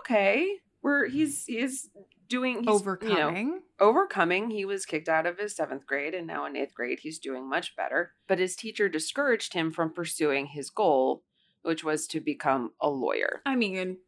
okay, 0.00 0.58
we're 0.82 1.06
mm-hmm. 1.06 1.16
he's 1.16 1.44
he's 1.46 1.90
doing 2.28 2.58
he's, 2.60 2.68
Overcoming. 2.68 3.46
You 3.46 3.52
know, 3.52 3.60
overcoming. 3.80 4.50
He 4.50 4.64
was 4.64 4.84
kicked 4.84 5.08
out 5.08 5.26
of 5.26 5.38
his 5.38 5.56
seventh 5.56 5.86
grade, 5.86 6.14
and 6.14 6.26
now 6.26 6.46
in 6.46 6.56
eighth 6.56 6.74
grade, 6.74 7.00
he's 7.00 7.18
doing 7.18 7.48
much 7.48 7.74
better. 7.76 8.12
But 8.26 8.38
his 8.38 8.54
teacher 8.54 8.88
discouraged 8.88 9.54
him 9.54 9.72
from 9.72 9.92
pursuing 9.92 10.46
his 10.46 10.70
goal, 10.70 11.22
which 11.62 11.84
was 11.84 12.06
to 12.08 12.20
become 12.20 12.72
a 12.80 12.90
lawyer. 12.90 13.40
I 13.46 13.56
mean, 13.56 13.98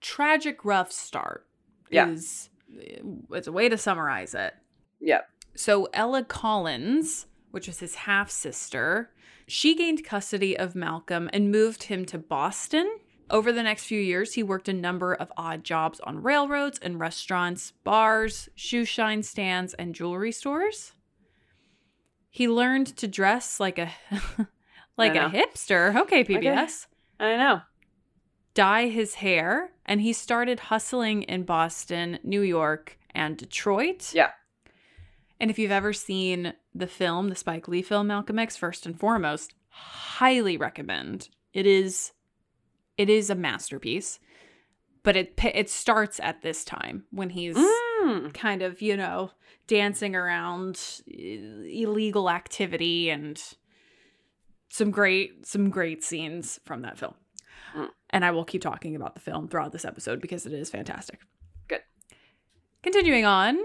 tragic 0.00 0.64
rough 0.64 0.92
start 0.92 1.46
Yeah. 1.90 2.08
is 2.08 2.48
eh, 2.80 3.00
it's 3.30 3.46
a 3.46 3.52
way 3.52 3.68
to 3.68 3.76
summarize 3.76 4.34
it. 4.34 4.54
Yep. 5.00 5.28
So 5.58 5.88
Ella 5.92 6.22
Collins, 6.22 7.26
which 7.50 7.66
was 7.66 7.80
his 7.80 7.96
half 7.96 8.30
sister, 8.30 9.10
she 9.48 9.74
gained 9.74 10.04
custody 10.04 10.56
of 10.56 10.76
Malcolm 10.76 11.28
and 11.32 11.50
moved 11.50 11.82
him 11.82 12.04
to 12.06 12.16
Boston. 12.16 12.88
Over 13.28 13.50
the 13.50 13.64
next 13.64 13.86
few 13.86 14.00
years, 14.00 14.34
he 14.34 14.44
worked 14.44 14.68
a 14.68 14.72
number 14.72 15.12
of 15.12 15.32
odd 15.36 15.64
jobs 15.64 15.98
on 16.04 16.22
railroads 16.22 16.78
and 16.80 17.00
restaurants, 17.00 17.72
bars, 17.82 18.48
shoe 18.54 18.84
shine 18.84 19.24
stands, 19.24 19.74
and 19.74 19.96
jewelry 19.96 20.30
stores. 20.30 20.92
He 22.30 22.46
learned 22.46 22.96
to 22.96 23.08
dress 23.08 23.58
like 23.58 23.80
a 23.80 23.90
like 24.96 25.16
a 25.16 25.28
hipster. 25.28 26.02
Okay, 26.02 26.22
PBS 26.22 26.86
I 27.18 27.36
know. 27.36 27.62
dye 28.54 28.86
his 28.86 29.14
hair, 29.14 29.72
and 29.84 30.02
he 30.02 30.12
started 30.12 30.60
hustling 30.60 31.24
in 31.24 31.42
Boston, 31.42 32.20
New 32.22 32.42
York, 32.42 32.96
and 33.12 33.36
Detroit. 33.36 34.14
Yeah. 34.14 34.30
And 35.40 35.50
if 35.50 35.58
you've 35.58 35.70
ever 35.70 35.92
seen 35.92 36.52
the 36.74 36.86
film, 36.86 37.28
the 37.28 37.36
Spike 37.36 37.68
Lee 37.68 37.82
film 37.82 38.08
Malcolm 38.08 38.38
X, 38.38 38.56
first 38.56 38.86
and 38.86 38.98
foremost, 38.98 39.54
highly 39.68 40.56
recommend. 40.56 41.28
It 41.52 41.66
is 41.66 42.12
it 42.96 43.08
is 43.08 43.30
a 43.30 43.34
masterpiece. 43.34 44.18
But 45.04 45.16
it 45.16 45.34
it 45.44 45.70
starts 45.70 46.18
at 46.20 46.42
this 46.42 46.64
time 46.64 47.04
when 47.10 47.30
he's 47.30 47.56
Mm. 47.56 48.32
kind 48.32 48.62
of, 48.62 48.80
you 48.80 48.96
know, 48.96 49.32
dancing 49.66 50.14
around 50.14 51.00
illegal 51.08 52.30
activity 52.30 53.10
and 53.10 53.42
some 54.68 54.90
great 54.90 55.46
some 55.46 55.68
great 55.70 56.04
scenes 56.04 56.60
from 56.64 56.82
that 56.82 56.98
film. 56.98 57.14
Mm. 57.76 57.88
And 58.10 58.24
I 58.24 58.30
will 58.30 58.44
keep 58.44 58.62
talking 58.62 58.96
about 58.96 59.14
the 59.14 59.20
film 59.20 59.48
throughout 59.48 59.72
this 59.72 59.84
episode 59.84 60.20
because 60.20 60.46
it 60.46 60.52
is 60.52 60.70
fantastic. 60.70 61.20
Good. 61.68 61.82
Continuing 62.82 63.24
on, 63.24 63.58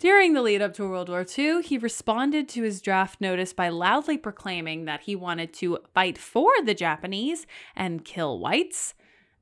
during 0.00 0.32
the 0.32 0.40
lead 0.40 0.62
up 0.62 0.72
to 0.74 0.88
World 0.88 1.10
War 1.10 1.26
II, 1.38 1.60
he 1.62 1.76
responded 1.76 2.48
to 2.48 2.62
his 2.62 2.80
draft 2.80 3.20
notice 3.20 3.52
by 3.52 3.68
loudly 3.68 4.16
proclaiming 4.16 4.86
that 4.86 5.02
he 5.02 5.14
wanted 5.14 5.52
to 5.54 5.78
fight 5.92 6.16
for 6.16 6.50
the 6.64 6.72
Japanese 6.72 7.46
and 7.76 8.02
kill 8.02 8.38
whites. 8.38 8.94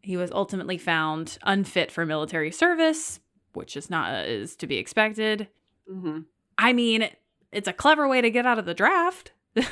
He 0.02 0.16
was 0.16 0.32
ultimately 0.32 0.76
found 0.76 1.38
unfit 1.44 1.92
for 1.92 2.04
military 2.04 2.50
service, 2.50 3.20
which 3.52 3.76
is 3.76 3.88
not 3.88 4.26
is 4.26 4.56
to 4.56 4.66
be 4.66 4.78
expected. 4.78 5.46
Mm-hmm. 5.88 6.22
I 6.58 6.72
mean, 6.72 7.08
it's 7.52 7.68
a 7.68 7.72
clever 7.72 8.08
way 8.08 8.20
to 8.20 8.30
get 8.30 8.44
out 8.44 8.58
of 8.58 8.66
the 8.66 8.74
draft. 8.74 9.30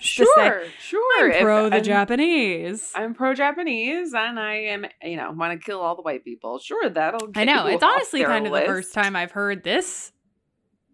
Sure, 0.00 0.26
say, 0.36 0.70
sure. 0.80 1.24
I'm 1.26 1.30
If 1.32 1.40
pro 1.42 1.68
the 1.68 1.76
I'm- 1.76 1.84
Japanese. 1.84 2.92
I'm 2.94 3.14
pro 3.14 3.34
Japanese 3.34 4.12
and 4.14 4.38
I 4.38 4.54
am, 4.54 4.86
you 5.02 5.16
know, 5.16 5.30
want 5.32 5.58
to 5.58 5.64
kill 5.64 5.80
all 5.80 5.96
the 5.96 6.02
white 6.02 6.24
people. 6.24 6.58
Sure, 6.58 6.88
that'll. 6.90 7.30
I 7.34 7.44
know. 7.44 7.66
It's 7.66 7.82
honestly 7.82 8.22
kind 8.24 8.46
of 8.46 8.52
the 8.52 8.60
first 8.62 8.92
time 8.94 9.16
I've 9.16 9.32
heard 9.32 9.64
this 9.64 10.12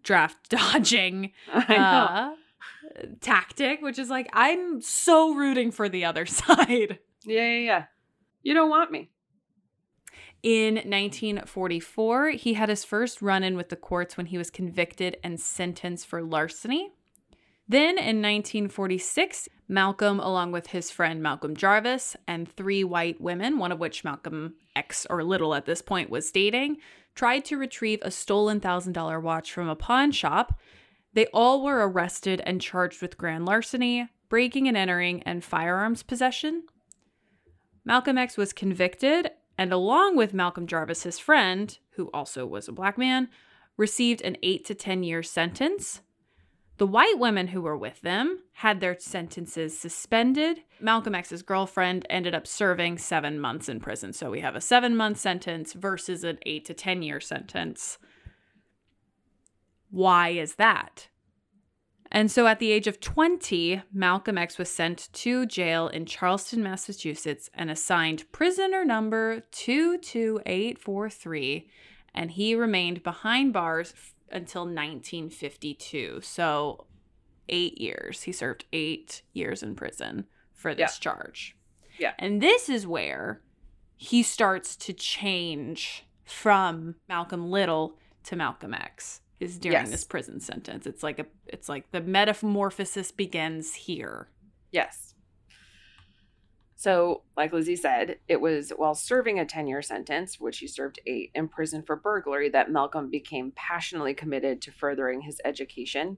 draft 0.03 0.37
dodging 0.49 1.31
uh, 1.53 2.31
tactic, 3.19 3.81
which 3.81 3.99
is 3.99 4.09
like, 4.09 4.29
I'm 4.33 4.81
so 4.81 5.33
rooting 5.35 5.71
for 5.71 5.89
the 5.89 6.05
other 6.05 6.25
side. 6.25 6.99
yeah, 7.25 7.47
yeah, 7.47 7.57
yeah. 7.59 7.83
You 8.43 8.53
don't 8.53 8.69
want 8.69 8.91
me. 8.91 9.09
In 10.43 10.73
1944, 10.75 12.29
he 12.31 12.55
had 12.55 12.69
his 12.69 12.83
first 12.83 13.21
run 13.21 13.43
in 13.43 13.55
with 13.55 13.69
the 13.69 13.75
courts 13.75 14.17
when 14.17 14.25
he 14.25 14.37
was 14.39 14.49
convicted 14.49 15.17
and 15.23 15.39
sentenced 15.39 16.07
for 16.07 16.23
larceny. 16.23 16.89
Then 17.71 17.97
in 17.97 18.21
1946, 18.21 19.47
Malcolm, 19.69 20.19
along 20.19 20.51
with 20.51 20.67
his 20.67 20.91
friend 20.91 21.23
Malcolm 21.23 21.55
Jarvis 21.55 22.17
and 22.27 22.51
three 22.51 22.83
white 22.83 23.21
women, 23.21 23.59
one 23.59 23.71
of 23.71 23.79
which 23.79 24.03
Malcolm 24.03 24.55
X 24.75 25.07
or 25.09 25.23
Little 25.23 25.55
at 25.55 25.65
this 25.65 25.81
point 25.81 26.09
was 26.09 26.33
dating, 26.33 26.79
tried 27.15 27.45
to 27.45 27.57
retrieve 27.57 27.99
a 28.01 28.11
stolen 28.11 28.59
$1,000 28.59 29.21
watch 29.21 29.53
from 29.53 29.69
a 29.69 29.77
pawn 29.77 30.11
shop. 30.11 30.59
They 31.13 31.27
all 31.27 31.63
were 31.63 31.87
arrested 31.87 32.41
and 32.45 32.59
charged 32.59 33.01
with 33.01 33.17
grand 33.17 33.45
larceny, 33.45 34.09
breaking 34.27 34.67
and 34.67 34.75
entering, 34.75 35.23
and 35.23 35.41
firearms 35.41 36.03
possession. 36.03 36.63
Malcolm 37.85 38.17
X 38.17 38.35
was 38.35 38.51
convicted, 38.51 39.31
and 39.57 39.71
along 39.71 40.17
with 40.17 40.33
Malcolm 40.33 40.67
Jarvis, 40.67 41.03
his 41.03 41.19
friend, 41.19 41.77
who 41.91 42.09
also 42.13 42.45
was 42.45 42.67
a 42.67 42.73
black 42.73 42.97
man, 42.97 43.29
received 43.77 44.21
an 44.23 44.35
8 44.43 44.65
to 44.65 44.75
10 44.75 45.03
year 45.03 45.23
sentence. 45.23 46.01
The 46.81 46.87
white 46.87 47.19
women 47.19 47.49
who 47.49 47.61
were 47.61 47.77
with 47.77 48.01
them 48.01 48.39
had 48.53 48.79
their 48.79 48.97
sentences 48.97 49.77
suspended. 49.77 50.61
Malcolm 50.79 51.13
X's 51.13 51.43
girlfriend 51.43 52.07
ended 52.09 52.33
up 52.33 52.47
serving 52.47 52.97
seven 52.97 53.39
months 53.39 53.69
in 53.69 53.79
prison. 53.79 54.13
So 54.13 54.31
we 54.31 54.39
have 54.39 54.55
a 54.55 54.61
seven 54.61 54.95
month 54.95 55.19
sentence 55.19 55.73
versus 55.73 56.23
an 56.23 56.39
8 56.43 56.65
to 56.65 56.73
10 56.73 57.03
year 57.03 57.19
sentence. 57.19 57.99
Why 59.91 60.29
is 60.29 60.55
that? 60.55 61.09
And 62.11 62.31
so 62.31 62.47
at 62.47 62.57
the 62.57 62.71
age 62.71 62.87
of 62.87 62.99
20, 62.99 63.83
Malcolm 63.93 64.39
X 64.39 64.57
was 64.57 64.71
sent 64.71 65.13
to 65.13 65.45
jail 65.45 65.87
in 65.87 66.07
Charlestown, 66.07 66.63
Massachusetts, 66.63 67.51
and 67.53 67.69
assigned 67.69 68.25
prisoner 68.31 68.83
number 68.83 69.41
22843. 69.51 71.69
And 72.15 72.31
he 72.31 72.55
remained 72.55 73.03
behind 73.03 73.53
bars 73.53 73.93
until 74.33 74.61
1952. 74.63 76.19
So 76.21 76.85
eight 77.49 77.79
years. 77.79 78.23
He 78.23 78.31
served 78.31 78.65
eight 78.71 79.21
years 79.33 79.61
in 79.63 79.75
prison 79.75 80.25
for 80.53 80.73
this 80.73 80.97
charge. 80.99 81.55
Yeah. 81.99 82.13
And 82.17 82.41
this 82.41 82.69
is 82.69 82.87
where 82.87 83.41
he 83.97 84.23
starts 84.23 84.75
to 84.77 84.93
change 84.93 86.05
from 86.23 86.95
Malcolm 87.09 87.49
Little 87.51 87.97
to 88.23 88.35
Malcolm 88.35 88.73
X 88.73 89.21
is 89.39 89.57
during 89.57 89.73
Yes. 89.79 89.89
this 89.91 90.03
prison 90.03 90.39
sentence. 90.39 90.85
It's 90.87 91.03
like 91.03 91.19
a 91.19 91.25
it's 91.47 91.67
like 91.67 91.91
the 91.91 92.01
metamorphosis 92.01 93.11
begins 93.11 93.73
here. 93.73 94.29
Yes. 94.71 95.13
So, 96.81 97.21
like 97.37 97.53
Lizzie 97.53 97.75
said, 97.75 98.17
it 98.27 98.41
was 98.41 98.71
while 98.75 98.95
serving 98.95 99.37
a 99.37 99.45
10 99.45 99.67
year 99.67 99.83
sentence, 99.83 100.39
which 100.39 100.57
he 100.57 100.67
served 100.67 100.99
eight 101.05 101.29
in 101.35 101.47
prison 101.47 101.83
for 101.83 101.95
burglary, 101.95 102.49
that 102.49 102.71
Malcolm 102.71 103.11
became 103.11 103.53
passionately 103.55 104.15
committed 104.15 104.63
to 104.63 104.71
furthering 104.71 105.21
his 105.21 105.39
education. 105.45 106.17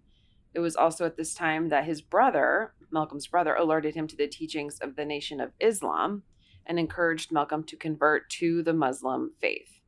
It 0.53 0.61
was 0.61 0.77
also 0.77 1.05
at 1.05 1.17
this 1.17 1.33
time 1.33 1.67
that 1.67 1.83
his 1.83 2.01
brother, 2.01 2.75
Malcolm's 2.93 3.27
brother, 3.27 3.53
alerted 3.55 3.93
him 3.93 4.07
to 4.07 4.15
the 4.15 4.29
teachings 4.29 4.79
of 4.79 4.95
the 4.95 5.03
Nation 5.03 5.41
of 5.41 5.51
Islam 5.59 6.23
and 6.65 6.79
encouraged 6.79 7.29
Malcolm 7.29 7.65
to 7.65 7.75
convert 7.75 8.29
to 8.29 8.63
the 8.63 8.71
Muslim 8.71 9.33
faith. 9.41 9.81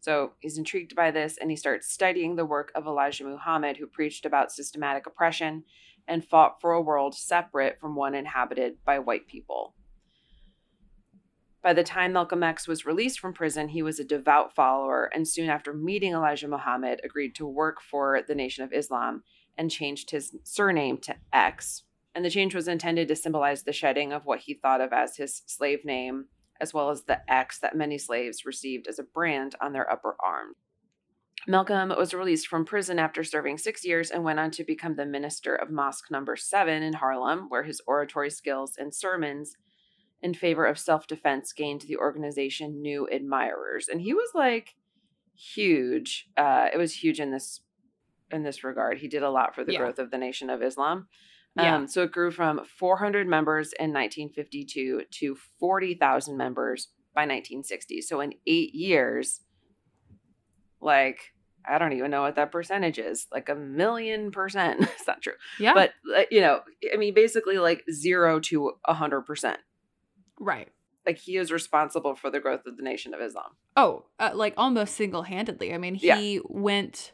So 0.00 0.32
he's 0.40 0.58
intrigued 0.58 0.96
by 0.96 1.12
this 1.12 1.38
and 1.40 1.52
he 1.52 1.56
starts 1.56 1.88
studying 1.88 2.34
the 2.34 2.44
work 2.44 2.72
of 2.74 2.84
Elijah 2.84 3.22
Muhammad, 3.22 3.76
who 3.76 3.86
preached 3.86 4.26
about 4.26 4.50
systematic 4.50 5.06
oppression 5.06 5.62
and 6.08 6.24
fought 6.24 6.60
for 6.60 6.72
a 6.72 6.82
world 6.82 7.14
separate 7.14 7.78
from 7.80 7.94
one 7.94 8.16
inhabited 8.16 8.84
by 8.84 8.98
white 8.98 9.28
people. 9.28 9.76
By 11.62 11.74
the 11.74 11.84
time 11.84 12.14
Malcolm 12.14 12.42
X 12.42 12.66
was 12.66 12.86
released 12.86 13.20
from 13.20 13.34
prison, 13.34 13.68
he 13.68 13.82
was 13.82 14.00
a 14.00 14.04
devout 14.04 14.54
follower 14.54 15.10
and 15.14 15.28
soon 15.28 15.50
after 15.50 15.74
meeting 15.74 16.14
Elijah 16.14 16.48
Muhammad 16.48 17.00
agreed 17.04 17.34
to 17.34 17.46
work 17.46 17.82
for 17.82 18.22
the 18.26 18.34
Nation 18.34 18.64
of 18.64 18.72
Islam 18.72 19.24
and 19.58 19.70
changed 19.70 20.10
his 20.10 20.34
surname 20.42 20.96
to 20.98 21.16
X. 21.32 21.82
And 22.14 22.24
the 22.24 22.30
change 22.30 22.54
was 22.54 22.66
intended 22.66 23.08
to 23.08 23.16
symbolize 23.16 23.62
the 23.62 23.74
shedding 23.74 24.12
of 24.12 24.24
what 24.24 24.40
he 24.40 24.54
thought 24.54 24.80
of 24.80 24.92
as 24.92 25.16
his 25.16 25.42
slave 25.46 25.84
name, 25.84 26.26
as 26.60 26.72
well 26.72 26.88
as 26.88 27.02
the 27.02 27.20
X 27.30 27.58
that 27.58 27.76
many 27.76 27.98
slaves 27.98 28.46
received 28.46 28.88
as 28.88 28.98
a 28.98 29.04
brand 29.04 29.54
on 29.60 29.74
their 29.74 29.90
upper 29.90 30.16
arm. 30.24 30.54
Malcolm 31.46 31.90
was 31.96 32.14
released 32.14 32.48
from 32.48 32.64
prison 32.64 32.98
after 32.98 33.22
serving 33.22 33.58
six 33.58 33.84
years 33.84 34.10
and 34.10 34.24
went 34.24 34.38
on 34.38 34.50
to 34.50 34.64
become 34.64 34.96
the 34.96 35.06
minister 35.06 35.54
of 35.54 35.70
Mosque 35.70 36.10
Number 36.10 36.36
Seven 36.36 36.82
in 36.82 36.94
Harlem, 36.94 37.46
where 37.48 37.62
his 37.62 37.80
oratory 37.86 38.30
skills 38.30 38.74
and 38.78 38.94
sermons 38.94 39.54
in 40.22 40.34
favor 40.34 40.66
of 40.66 40.78
self 40.78 41.06
defense 41.06 41.52
gained 41.52 41.82
the 41.82 41.96
organization 41.96 42.80
new 42.82 43.08
admirers. 43.10 43.88
And 43.88 44.00
he 44.00 44.12
was 44.14 44.28
like 44.34 44.74
huge. 45.34 46.28
Uh, 46.36 46.68
it 46.72 46.76
was 46.76 46.94
huge 46.94 47.20
in 47.20 47.30
this 47.30 47.60
in 48.30 48.42
this 48.44 48.62
regard. 48.62 48.98
He 48.98 49.08
did 49.08 49.22
a 49.22 49.30
lot 49.30 49.54
for 49.54 49.64
the 49.64 49.72
Yeah. 49.72 49.78
growth 49.80 49.98
of 49.98 50.10
the 50.10 50.18
Nation 50.18 50.50
of 50.50 50.62
Islam. 50.62 51.08
Yeah. 51.56 51.74
Um, 51.76 51.88
so 51.88 52.02
it 52.04 52.12
grew 52.12 52.30
from 52.30 52.64
400 52.64 53.26
members 53.26 53.72
in 53.72 53.92
1952 53.92 55.02
to 55.10 55.36
40,000 55.58 56.36
members 56.36 56.88
by 57.12 57.22
1960. 57.22 58.02
So 58.02 58.20
in 58.20 58.34
eight 58.46 58.72
years, 58.72 59.40
like 60.80 61.18
I 61.68 61.78
don't 61.78 61.92
even 61.92 62.10
know 62.10 62.22
what 62.22 62.36
that 62.36 62.52
percentage 62.52 62.98
is, 62.98 63.26
like 63.32 63.48
a 63.48 63.54
million 63.54 64.30
percent. 64.30 64.80
it's 64.82 65.06
not 65.06 65.20
true, 65.22 65.34
Yeah. 65.58 65.74
but 65.74 65.92
you 66.30 66.40
know, 66.40 66.60
I 66.92 66.96
mean, 66.96 67.14
basically 67.14 67.58
like 67.58 67.84
zero 67.92 68.40
to 68.40 68.72
a 68.86 68.94
hundred 68.94 69.22
percent. 69.22 69.58
Right. 70.40 70.68
Like 71.06 71.18
he 71.18 71.36
is 71.36 71.52
responsible 71.52 72.14
for 72.16 72.30
the 72.30 72.40
growth 72.40 72.66
of 72.66 72.76
the 72.76 72.82
Nation 72.82 73.14
of 73.14 73.20
Islam. 73.20 73.52
Oh, 73.76 74.04
uh, 74.18 74.32
like 74.34 74.54
almost 74.56 74.94
single-handedly. 74.96 75.72
I 75.72 75.78
mean, 75.78 75.94
he 75.94 76.06
Yeah. 76.34 76.40
went 76.48 77.12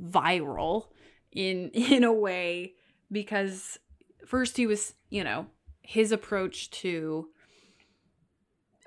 viral 0.00 0.86
in 1.32 1.68
in 1.74 2.04
a 2.04 2.12
way 2.12 2.74
because 3.10 3.78
first 4.26 4.56
he 4.56 4.66
was, 4.66 4.94
you 5.10 5.22
know, 5.24 5.46
his 5.82 6.12
approach 6.12 6.70
to 6.70 7.28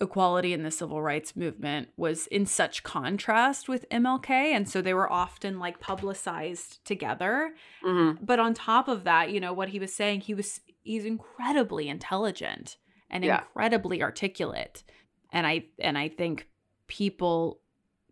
equality 0.01 0.51
in 0.53 0.63
the 0.63 0.71
civil 0.71 1.01
rights 1.01 1.35
movement 1.35 1.87
was 1.95 2.27
in 2.27 2.45
such 2.45 2.83
contrast 2.83 3.69
with 3.69 3.87
MLK 3.89 4.29
and 4.31 4.67
so 4.67 4.81
they 4.81 4.93
were 4.93 5.11
often 5.11 5.59
like 5.59 5.79
publicized 5.79 6.83
together. 6.83 7.53
Mm-hmm. 7.85 8.23
But 8.25 8.39
on 8.39 8.53
top 8.53 8.87
of 8.87 9.03
that, 9.03 9.31
you 9.31 9.39
know, 9.39 9.53
what 9.53 9.69
he 9.69 9.79
was 9.79 9.93
saying, 9.93 10.21
he 10.21 10.33
was 10.33 10.59
he's 10.81 11.05
incredibly 11.05 11.87
intelligent 11.87 12.77
and 13.13 13.23
Yeah. 13.23 13.39
incredibly 13.41 14.01
articulate. 14.03 14.83
And 15.31 15.47
I 15.47 15.65
and 15.79 15.97
I 15.97 16.09
think 16.09 16.47
people 16.87 17.61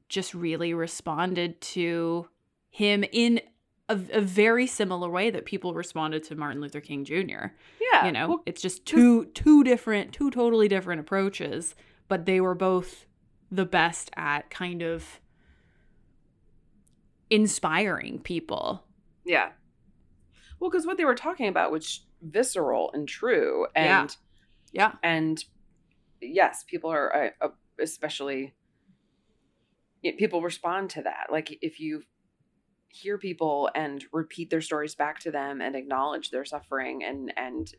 just 0.08 0.34
really 0.34 0.74
responded 0.74 1.60
to 1.62 2.28
him 2.70 3.04
in 3.12 3.42
a, 3.90 4.00
a 4.14 4.22
very 4.22 4.66
similar 4.68 5.10
way 5.10 5.30
that 5.30 5.46
people 5.46 5.74
responded 5.74 6.24
to 6.26 6.36
Martin 6.36 6.62
Luther 6.62 6.80
King 6.82 7.04
Jr. 7.04 7.48
Yeah, 7.82 8.06
you 8.06 8.12
know, 8.14 8.28
well, 8.30 8.44
it's 8.46 8.62
just 8.62 8.86
two 8.86 9.26
two 9.26 9.64
different, 9.64 10.14
two 10.14 10.32
totally 10.32 10.68
different 10.70 11.02
approaches, 11.02 11.76
but 12.08 12.26
they 12.26 12.40
were 12.40 12.56
both 12.56 13.06
the 13.52 13.66
best 13.66 14.10
at 14.16 14.50
kind 14.50 14.82
of 14.82 15.20
inspiring 17.30 18.20
people. 18.20 18.84
yeah. 19.26 19.50
Well, 20.60 20.70
because 20.70 20.86
what 20.86 20.98
they 20.98 21.06
were 21.06 21.16
talking 21.16 21.48
about 21.48 21.72
was 21.72 22.02
visceral 22.22 22.92
and 22.94 23.08
true, 23.08 23.66
and 23.76 24.10
Yeah. 24.12 24.16
And 25.04 25.44
yes, 26.22 26.64
people 26.64 26.92
are 26.92 27.16
uh, 27.16 27.30
uh, 27.42 27.50
especially 27.80 28.54
people 30.18 30.42
respond 30.42 30.90
to 30.92 31.04
that. 31.04 31.28
Like 31.32 31.58
if 31.62 31.80
you 31.80 32.04
hear 32.90 33.18
people 33.18 33.70
and 33.74 34.04
repeat 34.12 34.50
their 34.50 34.62
stories 34.62 34.96
back 34.96 35.20
to 35.20 35.32
them 35.32 35.62
and 35.62 35.76
acknowledge 35.76 36.30
their 36.30 36.46
suffering 36.46 37.04
and 37.04 37.34
and 37.38 37.74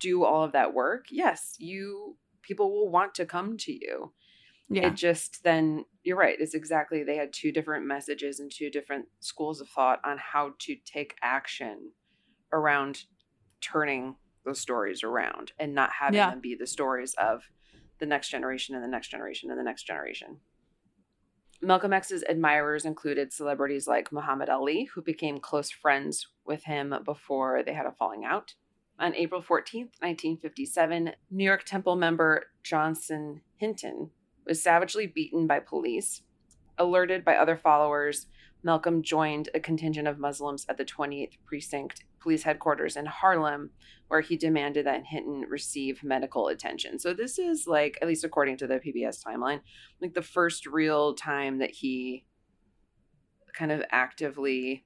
do 0.00 0.24
all 0.24 0.44
of 0.44 0.52
that 0.52 0.74
work, 0.74 1.06
yes, 1.10 1.56
you 1.58 2.16
people 2.42 2.70
will 2.72 2.90
want 2.90 3.14
to 3.14 3.26
come 3.26 3.56
to 3.58 3.72
you. 3.72 4.12
Yeah. 4.70 4.88
It 4.88 4.94
just 4.94 5.42
then 5.44 5.84
you're 6.02 6.16
right. 6.16 6.36
It's 6.38 6.54
exactly 6.54 7.02
they 7.02 7.16
had 7.16 7.32
two 7.32 7.52
different 7.52 7.86
messages 7.86 8.38
and 8.38 8.50
two 8.50 8.70
different 8.70 9.06
schools 9.20 9.60
of 9.60 9.68
thought 9.68 10.00
on 10.04 10.18
how 10.18 10.52
to 10.60 10.76
take 10.84 11.16
action 11.22 11.92
around 12.52 13.04
turning 13.60 14.16
those 14.48 14.60
stories 14.60 15.02
around 15.04 15.52
and 15.58 15.74
not 15.74 15.90
having 16.00 16.16
Yeah. 16.16 16.30
them 16.30 16.40
be 16.40 16.54
the 16.54 16.66
stories 16.66 17.14
of 17.14 17.50
the 17.98 18.06
next 18.06 18.30
generation 18.30 18.74
and 18.74 18.82
the 18.82 18.88
next 18.88 19.08
generation 19.08 19.50
and 19.50 19.58
the 19.58 19.64
next 19.64 19.82
generation. 19.84 20.40
Malcolm 21.60 21.92
X's 21.92 22.24
admirers 22.28 22.84
included 22.84 23.32
celebrities 23.32 23.86
like 23.88 24.12
Muhammad 24.12 24.48
Ali, 24.48 24.84
who 24.84 25.02
became 25.02 25.38
close 25.38 25.70
friends 25.70 26.28
with 26.46 26.64
him 26.64 26.94
before 27.04 27.62
they 27.62 27.74
had 27.74 27.84
a 27.86 27.92
falling 27.92 28.24
out. 28.24 28.54
On 28.98 29.14
April 29.14 29.42
14th, 29.42 29.92
1957, 30.00 31.12
New 31.30 31.44
York 31.44 31.64
Temple 31.64 31.96
member 31.96 32.46
Johnson 32.62 33.42
Hinton 33.56 34.10
was 34.46 34.62
savagely 34.62 35.06
beaten 35.06 35.46
by 35.46 35.58
police. 35.60 36.22
Alerted 36.78 37.24
by 37.24 37.34
other 37.36 37.56
followers, 37.56 38.28
Malcolm 38.62 39.02
joined 39.02 39.48
a 39.54 39.60
contingent 39.60 40.08
of 40.08 40.18
Muslims 40.18 40.66
at 40.68 40.76
the 40.76 40.84
28th 40.84 41.38
Precinct 41.46 42.04
Police 42.20 42.42
Headquarters 42.42 42.96
in 42.96 43.06
Harlem, 43.06 43.70
where 44.08 44.20
he 44.20 44.36
demanded 44.36 44.84
that 44.86 45.04
Hinton 45.06 45.44
receive 45.48 46.02
medical 46.02 46.48
attention. 46.48 46.98
So, 46.98 47.14
this 47.14 47.38
is 47.38 47.66
like, 47.68 47.98
at 48.02 48.08
least 48.08 48.24
according 48.24 48.56
to 48.58 48.66
the 48.66 48.80
PBS 48.80 49.22
timeline, 49.24 49.60
like 50.02 50.14
the 50.14 50.22
first 50.22 50.66
real 50.66 51.14
time 51.14 51.58
that 51.58 51.70
he 51.70 52.24
kind 53.54 53.70
of 53.72 53.82
actively 53.90 54.84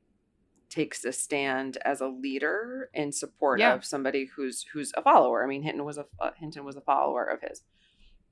takes 0.71 1.05
a 1.05 1.13
stand 1.13 1.77
as 1.85 2.01
a 2.01 2.09
leader 2.09 2.89
in 2.95 3.13
support 3.13 3.61
Yeah. 3.61 3.75
of 3.75 3.85
somebody 3.85 4.25
who's 4.37 4.65
who's 4.73 4.93
a 4.97 5.03
follower. 5.03 5.45
I 5.45 5.47
mean, 5.47 5.63
Hinton 5.63 5.85
was 5.85 5.99
a 5.99 6.07
uh, 6.21 6.31
Hinton 6.39 6.65
was 6.65 6.77
a 6.77 6.81
follower 6.81 7.25
of 7.25 7.41
his. 7.47 7.63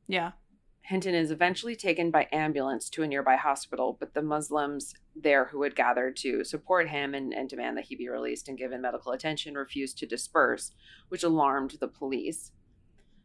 yeah. 0.06 0.32
Hinton 0.82 1.14
is 1.14 1.30
eventually 1.30 1.76
taken 1.76 2.10
by 2.10 2.28
ambulance 2.32 2.88
to 2.90 3.02
a 3.02 3.06
nearby 3.06 3.36
hospital, 3.36 3.96
but 4.00 4.14
the 4.14 4.22
Muslims 4.22 4.94
there 5.14 5.46
who 5.46 5.62
had 5.62 5.76
gathered 5.76 6.16
to 6.16 6.42
support 6.42 6.88
him 6.88 7.14
and, 7.14 7.32
and 7.32 7.48
demand 7.48 7.76
that 7.76 7.84
he 7.84 7.94
be 7.94 8.08
released 8.08 8.48
and 8.48 8.58
given 8.58 8.80
medical 8.80 9.12
attention 9.12 9.54
refused 9.54 9.98
to 9.98 10.06
disperse, 10.06 10.72
which 11.08 11.22
alarmed 11.22 11.76
the 11.80 11.88
police. 11.88 12.52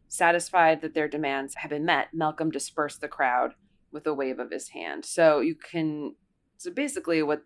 Satisfied 0.07 0.81
that 0.81 0.93
their 0.93 1.07
demands 1.07 1.55
had 1.55 1.69
been 1.69 1.85
met, 1.85 2.13
Malcolm 2.13 2.51
dispersed 2.51 3.01
the 3.01 3.07
crowd 3.07 3.55
with 3.91 4.05
a 4.05 4.13
wave 4.13 4.39
of 4.39 4.51
his 4.51 4.69
hand. 4.69 5.05
So 5.05 5.39
you 5.39 5.55
can, 5.55 6.15
so 6.57 6.71
basically, 6.71 7.23
what 7.23 7.43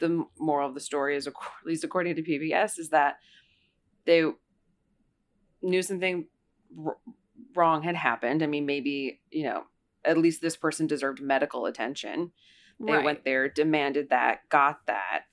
the 0.00 0.24
moral 0.38 0.68
of 0.68 0.74
the 0.74 0.80
story 0.80 1.14
is, 1.14 1.26
at 1.26 1.34
least 1.64 1.84
according 1.84 2.16
to 2.16 2.22
PBS, 2.22 2.78
is 2.78 2.88
that 2.88 3.18
they 4.06 4.24
knew 5.62 5.82
something 5.82 6.26
wrong 7.54 7.82
had 7.82 7.96
happened. 7.96 8.42
I 8.42 8.46
mean, 8.46 8.66
maybe, 8.66 9.20
you 9.30 9.44
know, 9.44 9.64
at 10.04 10.18
least 10.18 10.40
this 10.40 10.56
person 10.56 10.86
deserved 10.86 11.20
medical 11.20 11.66
attention. 11.66 12.32
They 12.78 12.94
right. 12.94 13.04
went 13.04 13.24
there, 13.24 13.48
demanded 13.48 14.08
that, 14.10 14.48
got 14.48 14.86
that, 14.86 15.24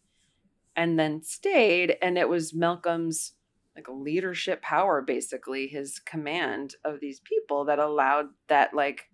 and 0.76 1.00
then 1.00 1.24
stayed. 1.24 1.96
And 2.02 2.18
it 2.18 2.28
was 2.28 2.54
Malcolm's 2.54 3.34
like 3.76 3.88
leadership 3.90 4.62
power, 4.62 5.02
basically, 5.02 5.68
his 5.68 6.00
command 6.00 6.76
of 6.84 7.00
these 7.00 7.22
people 7.22 7.66
that 7.66 7.80
allowed 7.80 8.28
that, 8.48 8.74
like, 8.74 9.10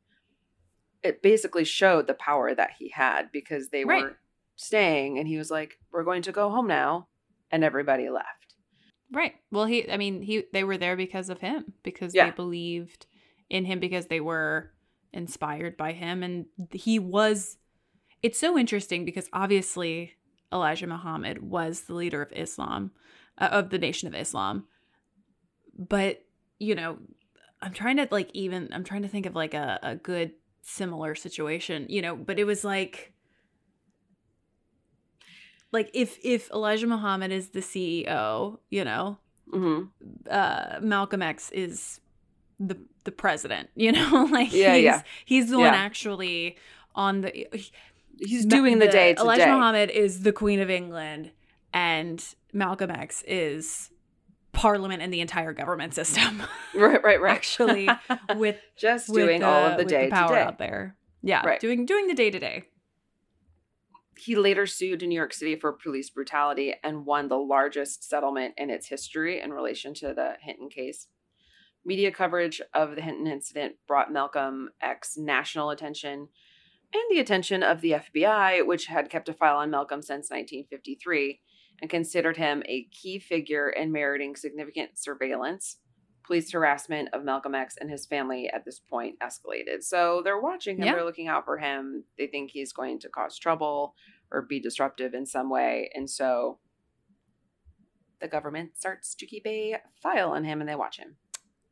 it 1.04 1.22
basically 1.22 1.66
showed 1.66 2.08
the 2.08 2.13
power 2.13 2.56
that 2.56 2.72
he 2.80 2.89
had 2.89 3.32
because 3.32 3.70
they 3.70 3.84
Right. 3.84 4.04
were 4.04 4.18
staying 4.56 5.20
and 5.20 5.28
he 5.28 5.38
was 5.38 5.52
like, 5.52 5.80
We're 5.92 6.04
going 6.04 6.22
to 6.24 6.32
go 6.32 6.50
home 6.50 6.68
now. 6.68 7.08
And 7.52 7.63
everybody 7.63 8.10
left. 8.10 8.43
Right. 9.13 9.36
Well, 9.52 9.65
he 9.65 9.89
I 9.89 9.97
mean, 9.97 10.21
he 10.21 10.45
they 10.52 10.63
were 10.63 10.78
there 10.78 10.95
because 10.95 11.30
of 11.30 11.39
him 11.39 11.73
because 11.84 12.13
Yeah. 12.13 12.26
they 12.26 12.32
believed 12.32 13.06
in 13.49 13.63
him 13.65 13.80
because 13.80 14.08
they 14.08 14.19
were 14.19 14.71
inspired 15.13 15.78
by 15.78 15.91
him 15.91 16.23
and 16.23 16.45
he 16.71 16.97
was 16.97 17.58
it's 18.23 18.39
so 18.39 18.58
interesting 18.58 19.06
because 19.06 19.30
obviously 19.32 20.13
Elijah 20.52 20.88
Muhammad 20.88 21.43
was 21.43 21.82
the 21.82 21.93
leader 21.93 22.21
of 22.21 22.32
Islam 22.34 22.91
uh, 23.38 23.49
of 23.52 23.69
the 23.69 23.78
nation 23.78 24.08
of 24.08 24.15
Islam. 24.15 24.65
But, 25.78 26.23
you 26.60 26.76
know, 26.76 26.97
I'm 27.62 27.73
trying 27.73 27.97
to 27.97 28.08
like 28.12 28.30
even 28.34 28.69
I'm 28.71 28.84
trying 28.84 29.04
to 29.04 29.08
think 29.08 29.26
of 29.26 29.36
like 29.36 29.54
a 29.54 29.80
a 29.84 29.95
good 29.95 30.34
similar 30.62 31.13
situation, 31.15 31.86
you 31.89 32.02
know, 32.02 32.15
but 32.15 32.39
it 32.39 32.45
was 32.45 32.63
like 32.63 33.12
like 35.74 35.90
if 35.94 36.18
if 36.24 36.50
Elijah 36.52 36.88
Muhammad 36.88 37.32
is 37.32 37.50
the 37.50 37.60
CEO, 37.60 38.60
you 38.70 38.86
know, 38.86 39.18
hmm 39.52 39.84
uh 40.30 40.78
Malcolm 40.82 41.22
X 41.22 41.50
is 41.52 42.00
the 42.60 42.78
the 43.04 43.12
president, 43.12 43.70
you 43.76 43.92
know, 43.92 44.28
like 44.32 44.54
Yeah, 44.54 44.76
he's 44.76 44.84
yeah. 44.86 45.02
he's 45.26 45.50
the 45.50 45.60
one 45.60 45.74
actually 45.74 46.56
on 46.96 47.22
the 47.22 47.48
He's 48.20 48.46
doing 48.46 48.78
the, 48.78 48.88
day 48.88 49.16
to 49.16 49.22
Elijah 49.22 49.46
day. 49.46 49.52
Muhammad 49.52 49.90
is 49.90 50.22
the 50.22 50.32
Queen 50.32 50.60
of 50.60 50.70
England 50.70 51.32
and 51.74 52.24
Malcolm 52.54 52.92
X 52.92 53.24
is 53.28 53.90
Parliament 54.52 55.02
and 55.02 55.12
the 55.12 55.20
entire 55.20 55.52
government 55.52 55.96
system. 55.96 56.44
Right, 56.76 57.04
right, 57.04 57.20
right. 57.22 57.36
Actually, 57.36 57.90
with 58.36 58.58
just 58.78 59.10
with 59.10 59.18
doing 59.26 59.44
all 59.44 59.66
of 59.66 59.78
the 59.78 59.86
day 59.86 60.10
power 60.10 60.30
to 60.30 60.36
day. 60.36 60.42
out 60.42 60.58
there. 60.60 60.96
Yeah, 61.24 61.46
Right. 61.46 61.60
doing 61.60 61.86
doing 61.88 62.06
the 62.08 62.14
day 62.14 62.30
to 62.30 62.40
day. 62.40 62.64
He 64.17 64.36
later 64.36 64.65
sued 64.65 65.02
New 65.02 65.15
York 65.15 65.34
City 65.34 65.56
for 65.56 65.73
police 65.73 66.10
brutality 66.10 66.76
and 66.84 67.06
won 67.06 67.28
the 67.28 67.38
largest 67.38 68.08
settlement 68.08 68.54
in 68.58 68.69
its 68.69 68.88
history 68.88 69.41
in 69.41 69.52
relation 69.52 69.93
to 69.95 70.13
the 70.13 70.34
Hinton 70.41 70.69
case. 70.69 71.08
Media 71.86 72.12
coverage 72.12 72.62
of 72.73 72.95
the 72.95 73.02
Hinton 73.02 73.28
incident 73.28 73.76
brought 73.88 74.13
Malcolm 74.13 74.69
X 74.82 75.17
national 75.17 75.69
attention 75.69 76.30
and 76.93 77.04
the 77.10 77.19
attention 77.19 77.63
of 77.63 77.82
the 77.82 77.91
FBI, 77.93 78.65
which 78.65 78.86
had 78.86 79.10
kept 79.10 79.28
a 79.28 79.34
file 79.34 79.58
on 79.58 79.71
Malcolm 79.71 80.02
since 80.02 80.30
1953 80.30 81.41
and 81.82 81.89
considered 81.89 82.38
him 82.38 82.62
a 82.67 82.88
key 82.91 83.19
figure 83.19 83.69
in 83.69 83.91
meriting 83.91 84.36
significant 84.36 84.97
surveillance. 84.97 85.78
Police 86.26 86.52
harassment 86.52 87.10
of 87.14 87.24
Malcolm 87.26 87.54
X 87.54 87.76
and 87.78 87.90
his 87.90 88.06
family 88.06 88.50
at 88.50 88.64
this 88.66 88.80
point 88.80 89.20
escalated. 89.20 89.84
So 89.84 90.22
they're 90.24 90.40
watching 90.40 90.78
him, 90.78 90.86
Yeah. 90.86 90.94
they're 90.96 91.04
looking 91.06 91.28
out 91.28 91.44
for 91.46 91.58
him. 91.58 92.06
They 92.18 92.28
think 92.28 92.52
he's 92.52 92.72
going 92.72 93.00
to 93.00 93.10
cause 93.10 93.38
trouble 93.38 93.94
or 94.32 94.42
be 94.44 94.60
disruptive 94.60 95.14
in 95.14 95.26
some 95.26 95.50
way. 95.50 95.90
And 95.94 96.10
so 96.10 96.60
the 98.20 98.28
government 98.30 98.78
starts 98.78 99.16
to 99.16 99.26
keep 99.26 99.46
a 99.46 99.76
file 100.02 100.30
on 100.32 100.44
him 100.46 100.62
and 100.62 100.70
they 100.70 100.76
watch 100.76 100.98
him. 100.98 101.18